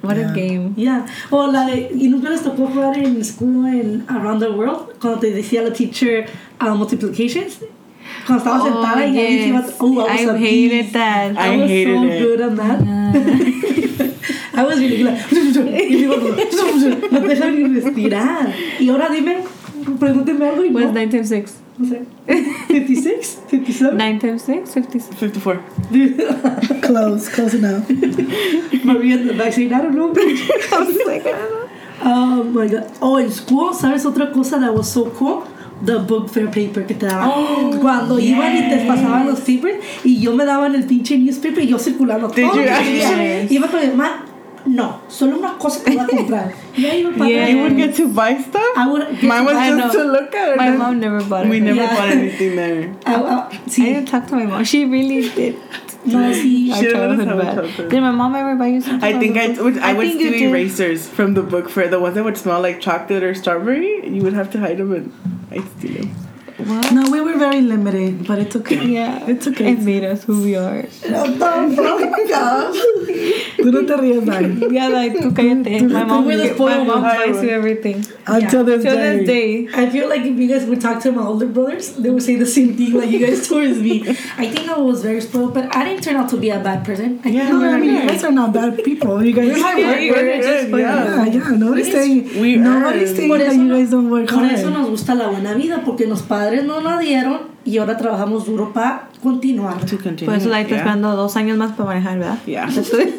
[0.00, 0.30] What Yeah.
[0.30, 0.74] a game.
[0.76, 1.08] Yeah.
[1.32, 5.18] O la de, y nunca les tocó jugar en school en Around the World cuando
[5.20, 6.26] te decía la teacher
[6.60, 7.58] uh, multiplications.
[8.24, 9.64] Cuando estaba sentada y ahí se iba.
[9.80, 10.92] Oh, I, was I a hated beast.
[10.92, 11.36] that.
[11.36, 12.22] I, I was hated so it.
[12.22, 13.84] good on that.
[14.58, 15.16] I was really good.
[15.90, 16.16] Y digo,
[17.10, 18.52] no te dejan ni respirar.
[18.80, 19.38] Y ahora dime,
[19.98, 20.92] pregúnteme algo y What's no.
[20.94, 21.54] 9 times 6?
[21.78, 22.02] No sé.
[22.68, 23.38] 56?
[23.48, 23.96] 57?
[23.96, 24.68] 9 times 6?
[24.70, 25.16] 56.
[25.16, 25.60] 54.
[26.82, 27.88] Close, close enough.
[28.84, 30.12] Maria in the back saying, I don't know.
[30.12, 31.68] I was like, I don't know.
[32.00, 32.86] Oh my god.
[33.00, 35.44] Oh, en school, ¿sabes otra cosa that was so cool?
[35.84, 37.30] The book fair paper que te daban.
[37.32, 41.62] Oh, Cuando iban y te pasaban los papers y yo me daban el pinche newspaper
[41.62, 42.54] y yo circulando Did todo.
[42.56, 42.94] you el actually?
[42.96, 43.44] día.
[43.52, 44.24] Iba con mi mamá,
[44.68, 46.52] no, solo una cosa que voy a comprar.
[46.76, 47.48] Y ahí iba Yeah.
[47.48, 48.62] You would get to buy stuff?
[48.76, 50.56] I would Mine was just to look at it.
[50.56, 51.50] My mom never bought it.
[51.50, 51.94] We never Yeah.
[51.96, 52.94] bought anything there.
[53.06, 54.64] I- I- I didn't talk to my mom.
[54.64, 55.56] She really did.
[56.04, 56.70] no, sí.
[56.70, 57.88] Our She didn't childhood bad.
[57.90, 59.02] Did my mom ever buy you something?
[59.02, 59.78] I think I would.
[59.78, 61.88] I, would think you steal erasers from the book fair.
[61.88, 64.06] The ones that would smell like chocolate or strawberry.
[64.08, 65.12] You would have to hide them, and
[65.50, 66.14] I'd steal them.
[66.58, 66.92] What?
[66.92, 68.84] No, we were very limited, but it's okay.
[68.84, 69.24] Yeah.
[69.28, 69.72] It's okay.
[69.72, 70.82] It made us who we are.
[73.58, 74.70] Tú no te ríes, Dani.
[74.72, 75.82] Yeah, like, tú cállate.
[75.88, 78.04] My mom, We're the my spoiled mom buys you everything.
[78.26, 79.16] Ah, Until this Till day.
[79.18, 79.68] this day.
[79.74, 82.36] I feel like if you guys would talk to my older brothers, they would say
[82.36, 84.02] the same thing like you guys towards me.
[84.38, 86.84] I think I was very spoiled, but I didn't turn out to be a bad
[86.84, 87.20] person.
[87.24, 89.24] I Yeah, think No, I I mean, you guys are not bad people.
[89.24, 89.60] You guys.
[89.60, 90.00] hard Yeah, work.
[90.02, 90.76] you were We're just yeah.
[90.78, 91.56] Yeah, yeah.
[91.56, 92.40] Nobody's saying.
[92.40, 95.82] We Nobody's saying that you guys don't work Por eso nos gusta la buena vida,
[95.84, 99.78] porque los padres nos la dieron y ahora trabajamos duro para continuar.
[99.80, 100.24] Continue.
[100.24, 100.78] Por eso la estás yeah.
[100.78, 102.38] esperando dos años más para manejar, ¿verdad?
[102.46, 102.68] Yeah.
[102.68, 103.14] Estoy-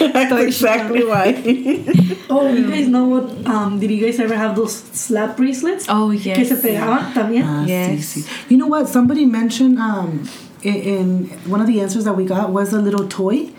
[0.12, 1.84] That's exactly why.
[2.28, 3.46] Oh, you guys know what?
[3.46, 5.86] Um, did you guys ever have those slap bracelets?
[5.88, 6.48] oh, Que yes.
[6.48, 7.44] se pegaban también.
[7.46, 8.04] Ah, Yes.
[8.04, 8.24] sí, sí.
[8.48, 8.88] You know what?
[8.88, 10.24] Somebody mentioned um,
[10.64, 13.52] in, in one of the answers that we got was a little toy.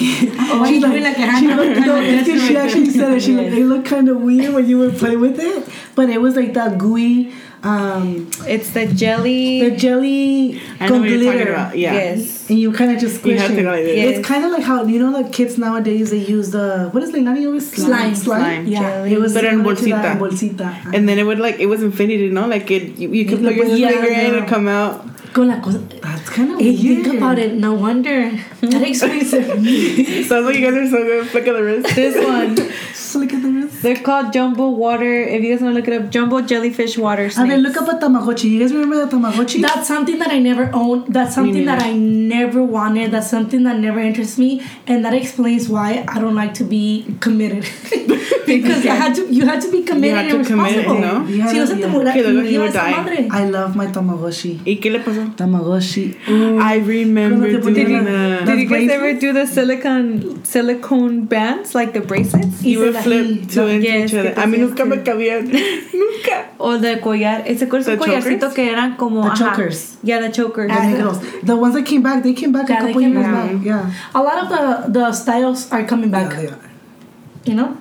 [0.00, 3.22] Oh, She's like, like she, no, she actually said it.
[3.22, 3.52] She, Yes.
[3.52, 6.54] It looked kind of weird when you would play with it, but it was like
[6.54, 7.32] that gooey,
[7.62, 9.68] um, It's the jelly.
[9.68, 11.52] the jelly I know con what you're talking glitter.
[11.52, 11.76] about.
[11.78, 11.92] Yeah.
[11.92, 12.48] Yes.
[12.50, 13.64] And you kind of just You squish have to it.
[13.66, 13.84] like.
[13.86, 14.18] Yes.
[14.18, 17.10] It's kind of like how you know the kids nowadays they use the what is
[17.12, 18.14] Leilani always Slime.
[18.14, 18.66] Slime.
[18.66, 18.80] Yeah.
[18.80, 19.12] Jelly.
[19.14, 20.56] It was But en similar to that, bolsita.
[20.56, 20.94] bolsita.
[20.94, 23.42] And then it would like it was infinity, you know, Like it, you, you could
[23.42, 24.38] put your podías- finger in yeah.
[24.38, 25.06] and come out.
[25.32, 25.78] Con la cosa.
[25.78, 27.04] That's kind of eh, If you weird.
[27.06, 28.30] think about it, no wonder.
[28.60, 30.26] That explains it.
[30.28, 31.26] Sounds like you guys are so good.
[31.28, 31.94] Flick of the wrist.
[31.96, 33.82] This one, Just look at the wrist.
[33.82, 35.10] they're called jumbo water.
[35.22, 37.48] If you guys want to look it up, jumbo jellyfish water I snakes.
[37.48, 38.50] mean, look up a Tamagotchi.
[38.50, 39.62] You guys remember the Tamagotchi?
[39.62, 41.12] That's something that I never owned.
[41.14, 43.10] That's something that I never wanted.
[43.10, 47.06] That's something that never interests me, and that explains why I don't like to be
[47.20, 47.64] committed.
[48.46, 49.26] because I had to.
[49.32, 51.00] You had to be committed had and to commit, responsible.
[51.00, 51.26] ¿no?
[51.28, 51.88] You had Si no to- se te yeah.
[51.88, 52.90] muera, Que luego he moría would die.
[52.90, 53.28] madre.
[53.30, 54.60] I love my Tamagotchi.
[54.64, 55.22] ¿Y qué le pasó?
[55.36, 56.16] Tamagotchi.
[56.28, 58.46] I remember Cuando te doing ponían that.
[58.46, 62.62] Did you guys ever do the silicone silicone bands like the bracelets?
[62.62, 64.34] You would Hice la- flip two into Yes, each other.
[64.34, 65.44] que A mí te nunca me cabían.
[65.92, 66.46] Nunca.
[66.58, 68.54] O de collar, ese co- The ese collarcito chokers?
[68.54, 69.98] que eran como The chokers.
[70.02, 70.68] Yeah, the chokers.
[70.68, 71.18] The negros.
[71.44, 73.52] The ones that came back, they came back a couple came years back.
[73.52, 73.64] back.
[73.64, 73.90] Yeah.
[74.14, 76.32] A lot of the the styles are coming back.
[76.32, 76.56] Yeah, yeah.
[77.44, 77.76] You know.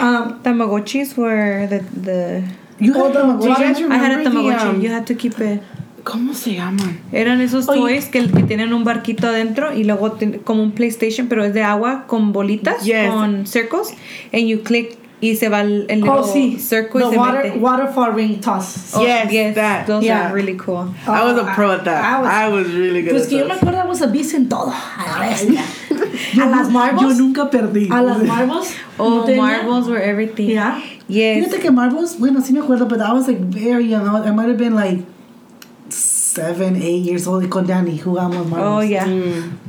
[0.00, 2.42] Um, Tamagotchis were the the.
[2.78, 3.90] You had you Tamagotchi?
[3.90, 4.68] I had a the, Tamagotchi.
[4.68, 5.62] um, you had to keep it.
[6.04, 7.00] ¿Cómo se llaman?
[7.12, 7.80] Eran esos Oye.
[7.80, 11.52] toys que, que tienen un barquito adentro y luego ten- como un PlayStation, pero es
[11.52, 13.10] de agua con bolitas, Yes.
[13.10, 13.92] con circles,
[14.32, 16.58] and you click y se va el, el oh, sí.
[16.60, 17.58] circle The y se water mete.
[17.58, 18.92] waterfall ring toss.
[18.94, 19.86] Oh, Yes, yes, that.
[19.86, 20.26] those Yeah.
[20.28, 20.94] are really cool.
[21.08, 22.04] I was a pro at that.
[22.04, 23.62] I was- I was really good Pues at que yo me those.
[23.62, 24.70] acuerdo I was a beast en todo.
[24.70, 25.64] A la bestia.
[26.40, 27.18] A las Yo marbles.
[27.18, 27.88] nunca perdí.
[27.90, 28.74] A las marbles.
[28.98, 30.46] Oh, ¿no marbles were everything.
[30.48, 30.80] Yeah.
[31.08, 31.44] Yes.
[31.44, 34.06] Fíjate que marbles, bueno, sí me acuerdo, but I was like very young.
[34.08, 35.04] I might have been like
[35.88, 38.68] seven, eight years old y con Danny jugamos marbles.
[38.68, 39.06] Oh, yeah.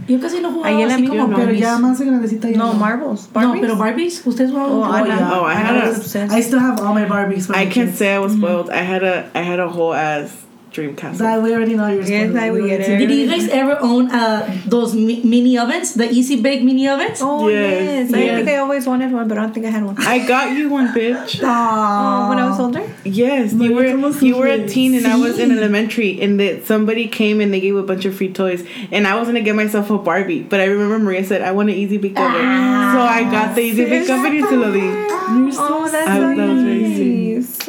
[0.07, 1.35] Yo casi no jugaba Ahí así mi- como yo no.
[1.37, 3.27] Pero ya más de grandecita ya No, marbles.
[3.33, 3.61] No, Barbies?
[3.61, 5.09] pero Barbies, ustedes jugaban Oh, Barbie?
[5.09, 6.33] love- Oh, I had I a- was obsessed.
[6.33, 7.49] I still have all my Barbies.
[7.49, 7.97] I can't kids.
[7.97, 8.69] say I was spoiled.
[8.69, 10.31] I had a I had a whole ass
[10.77, 11.25] dream castle.
[11.25, 12.35] That we already know you're Yes.
[12.37, 12.97] I We get it.
[13.01, 17.17] Did you guys ever own uh, those mi- mini ovens, the Easy Bake mini ovens?
[17.21, 18.13] Oh, Yes, yes.
[18.13, 18.35] I yes.
[18.37, 19.95] think I always wanted one, but I don't think I had one.
[19.97, 21.41] I got you one, bitch.
[21.57, 22.83] Oh, when I was older?
[23.03, 23.85] Yes, you were
[24.21, 27.59] you were a teen and I was in elementary, and that somebody came and they
[27.59, 28.61] gave a bunch of free toys,
[28.91, 31.69] and I was gonna get myself a Barbie, but I remember Maria said I want
[31.73, 32.45] an Easy Bake Oven,
[32.93, 34.79] so I got the Easy Bake Oven y se lo di.
[34.79, 37.16] You're so Oh, that's I- so that was very nice.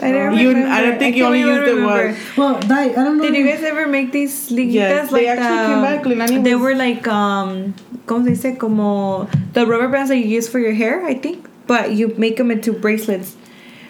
[0.02, 0.68] I don't You- remember.
[0.68, 2.16] I don't think you can't only even used it once.
[2.36, 3.24] Well, Di, I don't know.
[3.24, 6.04] Did you guys ever make these liguitas Yes, like they actually the, came back.
[6.04, 7.74] Leilani They was- were like um,
[8.06, 8.58] ¿cómo se dice?
[8.58, 11.46] Como the rubber bands that you use for your hair, I think.
[11.66, 13.36] But you make them into bracelets.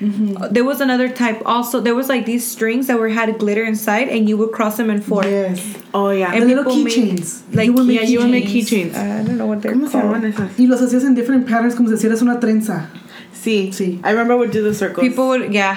[0.01, 0.37] Mm-hmm.
[0.37, 1.81] Uh, There was another type also.
[1.81, 4.91] There was like these strings that were had glitter inside, and you would cross them
[4.91, 5.25] in four.
[5.25, 5.59] Yes.
[5.93, 6.33] Oh yeah.
[6.33, 7.43] And The little people made, keychains.
[7.53, 8.95] Like You would make yeah, you would make keychains.
[8.95, 9.23] keychains.
[9.23, 10.23] I don't know what they're ¿Cómo se called.
[10.23, 10.57] esas?
[10.59, 12.87] Y los hacías en different patterns como si hicieras una trenza.
[13.35, 13.99] Sí, Sí.
[14.05, 15.03] I remember I would do the circles.
[15.07, 15.77] People would, yeah.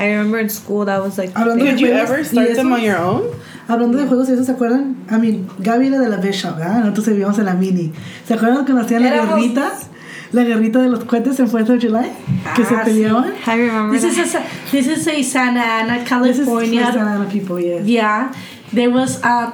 [0.00, 1.32] I remember in school that was like.
[1.34, 3.22] Hablando de you ever start them on your own?
[3.68, 4.96] Hablando de juegos, ¿eso se acuerdan?
[5.10, 6.80] I mean, Gaby era de la Bishop, ¿verdad?
[6.80, 7.92] Nosotros vivíamos en la Mini.
[8.26, 9.72] ¿Se acuerdan cuando hacían la guerrita?
[10.32, 12.10] La guerrita de los cohetes en 4th of July.
[12.56, 12.90] Que se Ah, sí.
[12.90, 13.32] peleaban.
[13.46, 13.98] I remember.
[13.98, 14.26] This is that.
[14.26, 16.84] a Sa- this is a Santa Ana, This is California.
[16.86, 17.84] Santa Ana people, yes.
[17.86, 18.32] Yeah,
[18.72, 19.50] there was uh,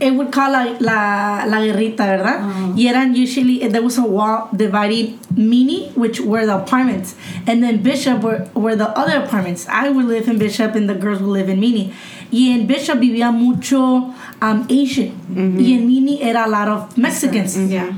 [0.00, 2.40] it would call la la, la guerrita, ¿verdad?
[2.40, 2.74] Uh-huh.
[2.74, 7.14] Y eran usually there was a wall dividing mini, which were the apartments,
[7.46, 9.66] and then Bishop were, were the other apartments.
[9.68, 11.92] I would live in Bishop, and the girls would live in Mini.
[12.32, 15.12] Y en Bishop vivía mucho um, Asian,
[15.58, 17.56] y en Mini era a lot of Mexicans.
[17.58, 17.92] Yeah.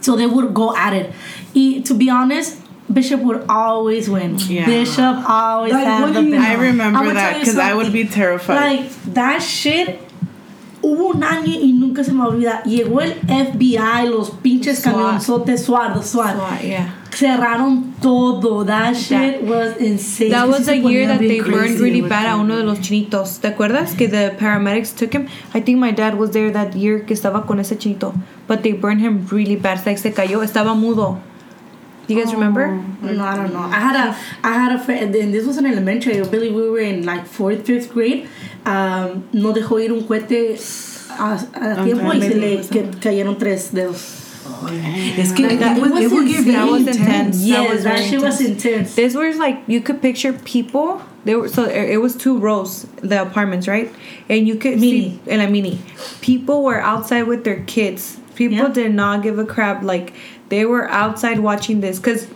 [0.00, 1.12] So they would go at it.
[1.54, 2.58] Y to be honest,
[2.92, 4.36] Bishop would always win.
[4.40, 4.66] Yeah.
[4.66, 6.44] Bishop always Like, had the best.
[6.44, 8.56] I remember that because I would be terrified.
[8.56, 10.00] Like, that shit.
[10.84, 12.62] Hubo un año y nunca se me olvida.
[12.64, 14.94] Llegó el FBI, los pinches SWAT.
[14.94, 16.36] camionzotes SWAT, SWAT.
[16.36, 16.94] SWAT, yeah.
[17.10, 18.64] Cerraron todo.
[18.66, 20.30] That shit was insane.
[20.30, 23.40] That was the year that they burned really bad a uno de los chinitos.
[23.40, 23.96] ¿Te acuerdas?
[23.96, 25.26] Que the paramedics took him.
[25.54, 28.12] I think my dad was there that year que estaba con ese chinito.
[28.46, 29.86] But they burned him really bad.
[29.86, 30.42] Like se cayó.
[30.42, 31.18] Estaba mudo.
[32.08, 32.68] You guys remember?
[33.02, 33.60] No, I don't know.
[33.60, 36.20] I had a, I had a friend, and this was in elementary.
[36.20, 38.28] I believe we were in like fourth, fifth grade.
[38.66, 40.58] Um, no dejó ir un cohete
[41.10, 44.20] a, a tiempo y se le que, cayeron tres dedos.
[45.18, 46.52] Es que Like that, it, would, it it was insane.
[46.52, 47.42] That was intense.
[47.42, 47.48] intense.
[47.48, 48.94] That was that, shit was intense.
[48.94, 51.00] This was like you could picture people.
[51.24, 53.90] They were so it was two rows the apartments right,
[54.28, 55.18] and you could Mini.
[55.18, 55.78] see in a mini.
[56.20, 58.18] People were outside with their kids.
[58.34, 58.68] People Yeah.
[58.68, 59.82] did not give a crap.
[59.82, 60.12] Like
[60.54, 62.26] they were outside watching this because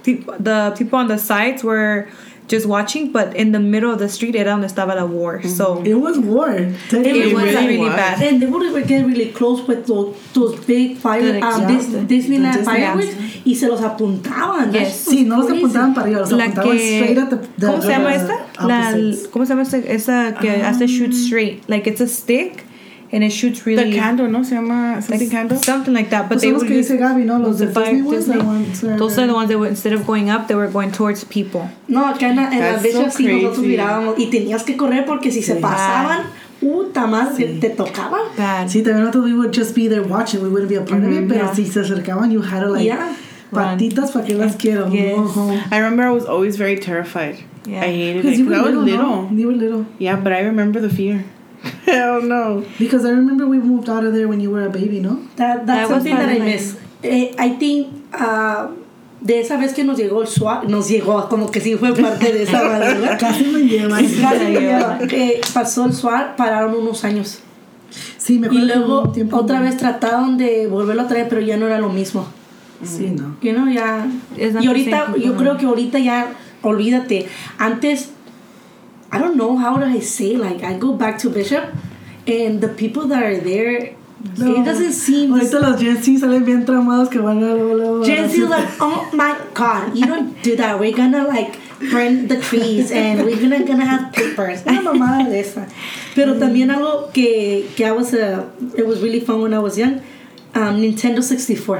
[0.48, 2.06] the people on the sides were
[2.54, 5.42] just watching, but in the middle of the street era donde estaba la war.
[5.42, 6.48] So It was war.
[6.50, 7.94] It it was really really was.
[7.94, 8.22] bad.
[8.22, 12.08] And they would get really close with those, those big fire, The um, exhaust.
[12.08, 13.14] Dis- Disneyland The Disney- fireworks
[13.44, 14.72] y se los apuntaban.
[14.72, 15.04] That Yes.
[15.04, 15.60] shit was Sí, no los crazy.
[15.64, 18.16] apuntaban para arriba, los La apuntaban que, straight at the, the ¿Cómo se llama the
[18.16, 18.66] esta?
[18.66, 19.28] La, opposites.
[19.28, 19.76] ¿Cómo se llama esta?
[19.78, 21.68] Esa que hace shoot straight.
[21.68, 22.64] Like it's a stick
[23.12, 23.90] and it shoots really.
[23.90, 24.42] the candle, ¿no?
[24.44, 25.56] Se llama something like, candle.
[25.58, 26.28] Something like that.
[26.28, 27.38] But Pues they son los would use Gaby, ¿no?
[27.38, 28.38] Los the fire Disney ones, Disney.
[28.38, 30.90] ones are- Those are the ones that were instead of going up, they were going
[30.90, 31.62] towards people.
[31.88, 33.68] No, acá en la, en la That's Bishop so sí nosotros crazy.
[33.68, 35.60] mirábamos y tenías que correr porque si se Sí.
[35.60, 36.26] pasaban,
[36.60, 38.18] puta madre, te tocaba.
[38.36, 38.68] Bad.
[38.68, 40.42] Sí, también nosotros we would just be there watching.
[40.42, 41.20] We wouldn't be a part of it.
[41.20, 41.54] Mm-hmm, pero yeah.
[41.54, 43.14] si se acercaban, you had to like Yeah.
[43.50, 44.88] patitas para que las quiero.
[44.90, 45.16] Yes.
[45.16, 45.58] Go home.
[45.70, 47.36] I remember I was always very terrified.
[47.64, 47.82] Yeah.
[47.82, 48.40] I hated Because it.
[48.40, 49.22] you were 'cause I was little, little.
[49.22, 49.36] no?
[49.36, 49.86] You were little.
[49.98, 51.24] Yeah, but I remember the fear.
[51.86, 52.62] Hell no.
[52.78, 55.18] Because I remember we moved out of there when you were a baby, no?
[55.36, 56.76] That, that's That was something that I miss.
[57.02, 58.68] Eh, I think uh,
[59.20, 62.32] de esa vez que nos llegó el SWAT, nos llegó como que sí fue parte
[62.32, 63.18] de esa madre, ¿verdad?
[63.18, 64.04] Casi me llevan.
[64.04, 64.98] Casi me lleva.
[65.10, 67.40] Eh, pasó el SWAT, pararon unos años.
[68.18, 71.28] Sí, me Y acuerdo que hubo luego tiempo- otra vez trataron de volverlo a traer,
[71.28, 72.26] pero ya no era lo mismo.
[72.84, 73.36] Sí, no.
[73.42, 74.06] You know, ya.
[74.06, 76.28] Not Y the ahorita, same yo creo que ahorita ya,
[76.62, 77.26] olvídate.
[77.58, 78.10] Antes,
[79.10, 81.64] I don't know how do I say, like, I go back to Bishop,
[82.26, 83.94] and the people that are there,
[84.36, 85.30] it doesn't seem.
[85.30, 88.04] Ahorita los Gen Z salen bien tramados que van a.
[88.04, 90.78] Gen Z like, oh my god, you don't do that.
[90.78, 91.56] We're gonna like
[91.90, 94.62] burn the trees and we're gonna, gonna have papers.
[94.66, 95.68] Una mamada de esa.
[96.14, 98.44] Pero también algo que, que I was, uh,
[98.76, 100.00] it was really fun when I was young,
[100.54, 101.78] um, Nintendo 64.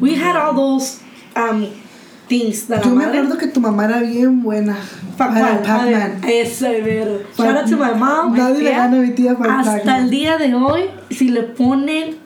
[0.00, 1.00] We had all those
[1.36, 1.72] um,
[2.38, 4.76] things Yo me acuerdo que tu mamá era bien buena.
[5.16, 6.20] Pac-Man.
[6.26, 6.66] Eso.
[7.36, 8.34] Shout out to my mom.
[8.36, 11.42] Nadie le gana a mi tía para el Hasta el día de hoy, si le
[11.42, 12.16] ponen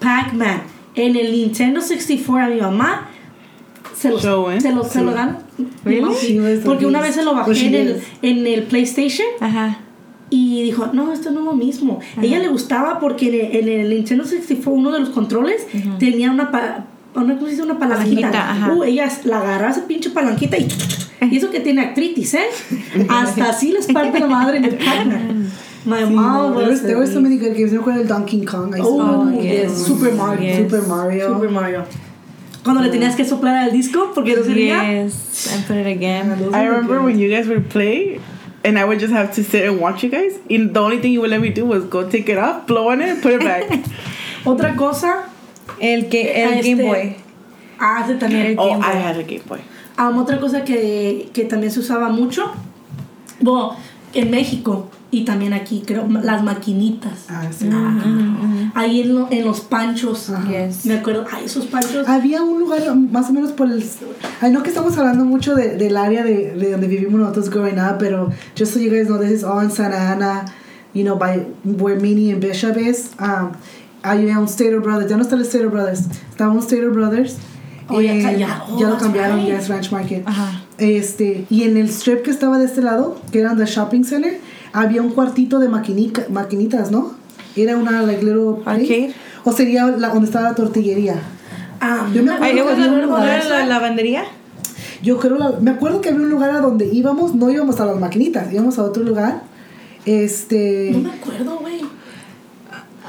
[0.00, 0.62] Pac-Man
[0.94, 3.08] en el Nintendo 64 a mi mamá,
[3.96, 4.60] se lo, So, eh?
[4.60, 5.38] se lo, se lo dan.
[5.84, 6.14] Really?
[6.14, 9.26] Sí, She was the Porque una vez se lo bajé en el, en el PlayStation
[9.40, 9.78] Ajá.
[10.30, 12.00] y dijo, no, esto no es lo mismo.
[12.20, 13.34] Ella le gustaba porque en
[13.64, 15.66] el, en el Nintendo 64 uno de los controles
[15.98, 17.62] tenía una, pa- una, ¿cómo se dice?
[17.62, 18.70] una palanquita.
[18.74, 20.68] Uh, ella la agarraba esa pinche palanquita y,
[21.30, 22.46] y eso que tiene artritis, ¿eh?
[23.08, 25.50] Hasta así les parte la madre en el Pac-Man.
[25.86, 27.70] My Sí, mom no, there was was, there were so many good games.
[27.72, 28.74] Me acuerdo del Donkey Kong.
[28.74, 29.86] I Oh, Donkey yes.
[29.86, 30.42] Super Mario.
[30.42, 30.56] Yes.
[30.70, 31.34] Super Mario.
[31.34, 31.84] Super Mario.
[32.62, 34.82] Cuando le tenías que soplar al disco porque no servía.
[35.04, 35.52] Yes.
[35.54, 36.30] And put it again.
[36.38, 38.18] Those I remember when you guys would play,
[38.64, 40.32] and I would just have to sit and watch you guys.
[40.48, 42.88] And the only thing you would let me do was go take it off, blow
[42.88, 43.64] on it, and put it back.
[44.46, 45.28] Otra cosa.
[45.80, 47.16] El, ga- el Este- Game Boy.
[47.78, 49.02] Ah, ese también el oh, Game I Boy.
[49.02, 49.58] had a Game Boy.
[49.98, 52.50] Um, otra cosa que, que también se usaba mucho.
[53.40, 53.76] Bueno,
[54.12, 57.26] en México y también aquí, creo, las maquinitas.
[57.28, 57.68] Ah, sí.
[58.74, 60.32] Ahí en, lo- en los panchos.
[60.48, 60.86] Yes.
[60.86, 62.08] Me acuerdo, ay, esos panchos.
[62.08, 63.80] Había un lugar más o menos por el...
[64.42, 67.78] I know que estamos hablando mucho de, del área de, de donde vivimos nosotros growing
[67.78, 70.44] up, pero just so you guys know, this is all in Santa Ana,
[70.92, 73.10] you know, by where Minnie and Bishop is.
[73.20, 73.52] Um,
[74.04, 77.36] había un Stater Brothers, ya no está el Stater Brothers, estaba un Stater Brothers.
[77.88, 79.48] Oh, ya eh, ca- ya- oh, ya lo cambiaron, right.
[79.48, 80.22] ya es Ranch Market.
[80.26, 80.62] Ajá.
[80.78, 84.38] Este, y en el strip que estaba de este lado, que era the shopping center,
[84.72, 87.12] había un cuartito de maquinica- maquinitas, ¿no?
[87.56, 88.80] Era una like little place.
[88.82, 89.14] Arcade.
[89.44, 91.16] O sería la, donde estaba la tortillería.
[91.80, 93.66] Ah, Yo me acuerdo Ay, que ¿it was había un la- lugar- ¿no era la
[93.66, 94.24] lavandería?
[95.02, 97.84] Yo creo, la- me acuerdo que había un lugar a donde íbamos, no íbamos a
[97.84, 99.42] las maquinitas, íbamos a otro lugar.
[100.06, 100.90] Este.
[100.92, 101.73] No me acuerdo, güey.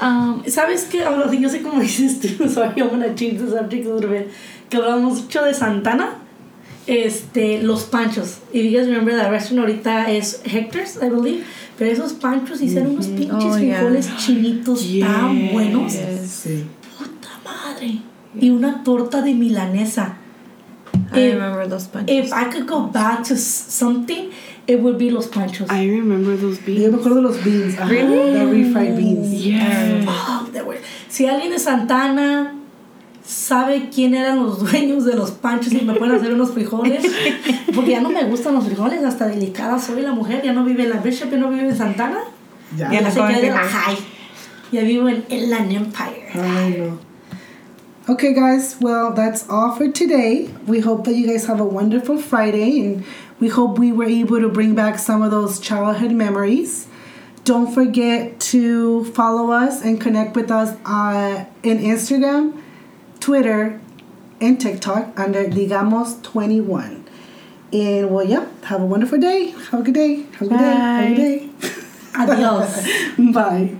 [0.00, 0.98] Um, ¿Sabes qué?
[1.40, 2.48] Yo sé cómo dices tú.
[2.48, 4.28] Sorry, I'm gonna change the subject a little bit.
[4.68, 6.18] Que hablamos mucho de Santana.
[6.86, 8.38] Este, los panchos.
[8.52, 11.44] If you guys remember that restaurant ahorita es Hector's, I believe.
[11.78, 13.78] Pero esos panchos hicieron unos pinches Oh, yeah.
[13.78, 15.92] frijoles chinitos tan buenos.
[15.92, 16.64] Sí.
[16.96, 17.98] Puta madre.
[18.40, 20.16] Y una torta de milanesa.
[21.12, 22.26] I If- remember those punches.
[22.26, 24.30] If I could go back to something,
[24.66, 25.70] it would be los panchos.
[25.70, 26.92] I remember those Yo beans.
[26.92, 27.74] me acuerdo de los beans.
[27.78, 28.32] Ajá, Really?
[28.32, 29.32] The refried beans.
[29.32, 30.04] Yeah.
[30.04, 32.52] Fuck, they were- Si alguien de Santana
[33.24, 37.04] sabe quién eran los dueños de los panchos y me pueden hacer unos frijoles,
[37.74, 40.84] porque ya no me gustan los frijoles, hasta delicada soy la mujer, ya no vive
[40.84, 42.18] en la Bishop, ya no vive en Santana,
[42.76, 42.90] Ya.
[42.90, 43.96] Ya ya no se queda en la high,
[44.72, 46.26] ya vivo en Inland Empire.
[46.34, 46.98] I know.
[48.08, 48.76] Okay, guys.
[48.80, 50.48] Well, that's all for today.
[50.68, 53.04] We hope that you guys have a wonderful Friday, and
[53.38, 56.88] we hope we were able to bring back some of those childhood memories.
[57.44, 62.60] Don't forget to follow us and connect with us uh, in Instagram,
[63.20, 63.80] Twitter,
[64.40, 67.04] and TikTok under Digamos21.
[67.72, 69.50] And well, yeah, have a wonderful day.
[69.70, 70.22] Have a good day.
[70.38, 70.64] Have a good day.
[70.64, 71.50] Have a good day.
[72.14, 73.32] Adios.
[73.34, 73.76] Bye.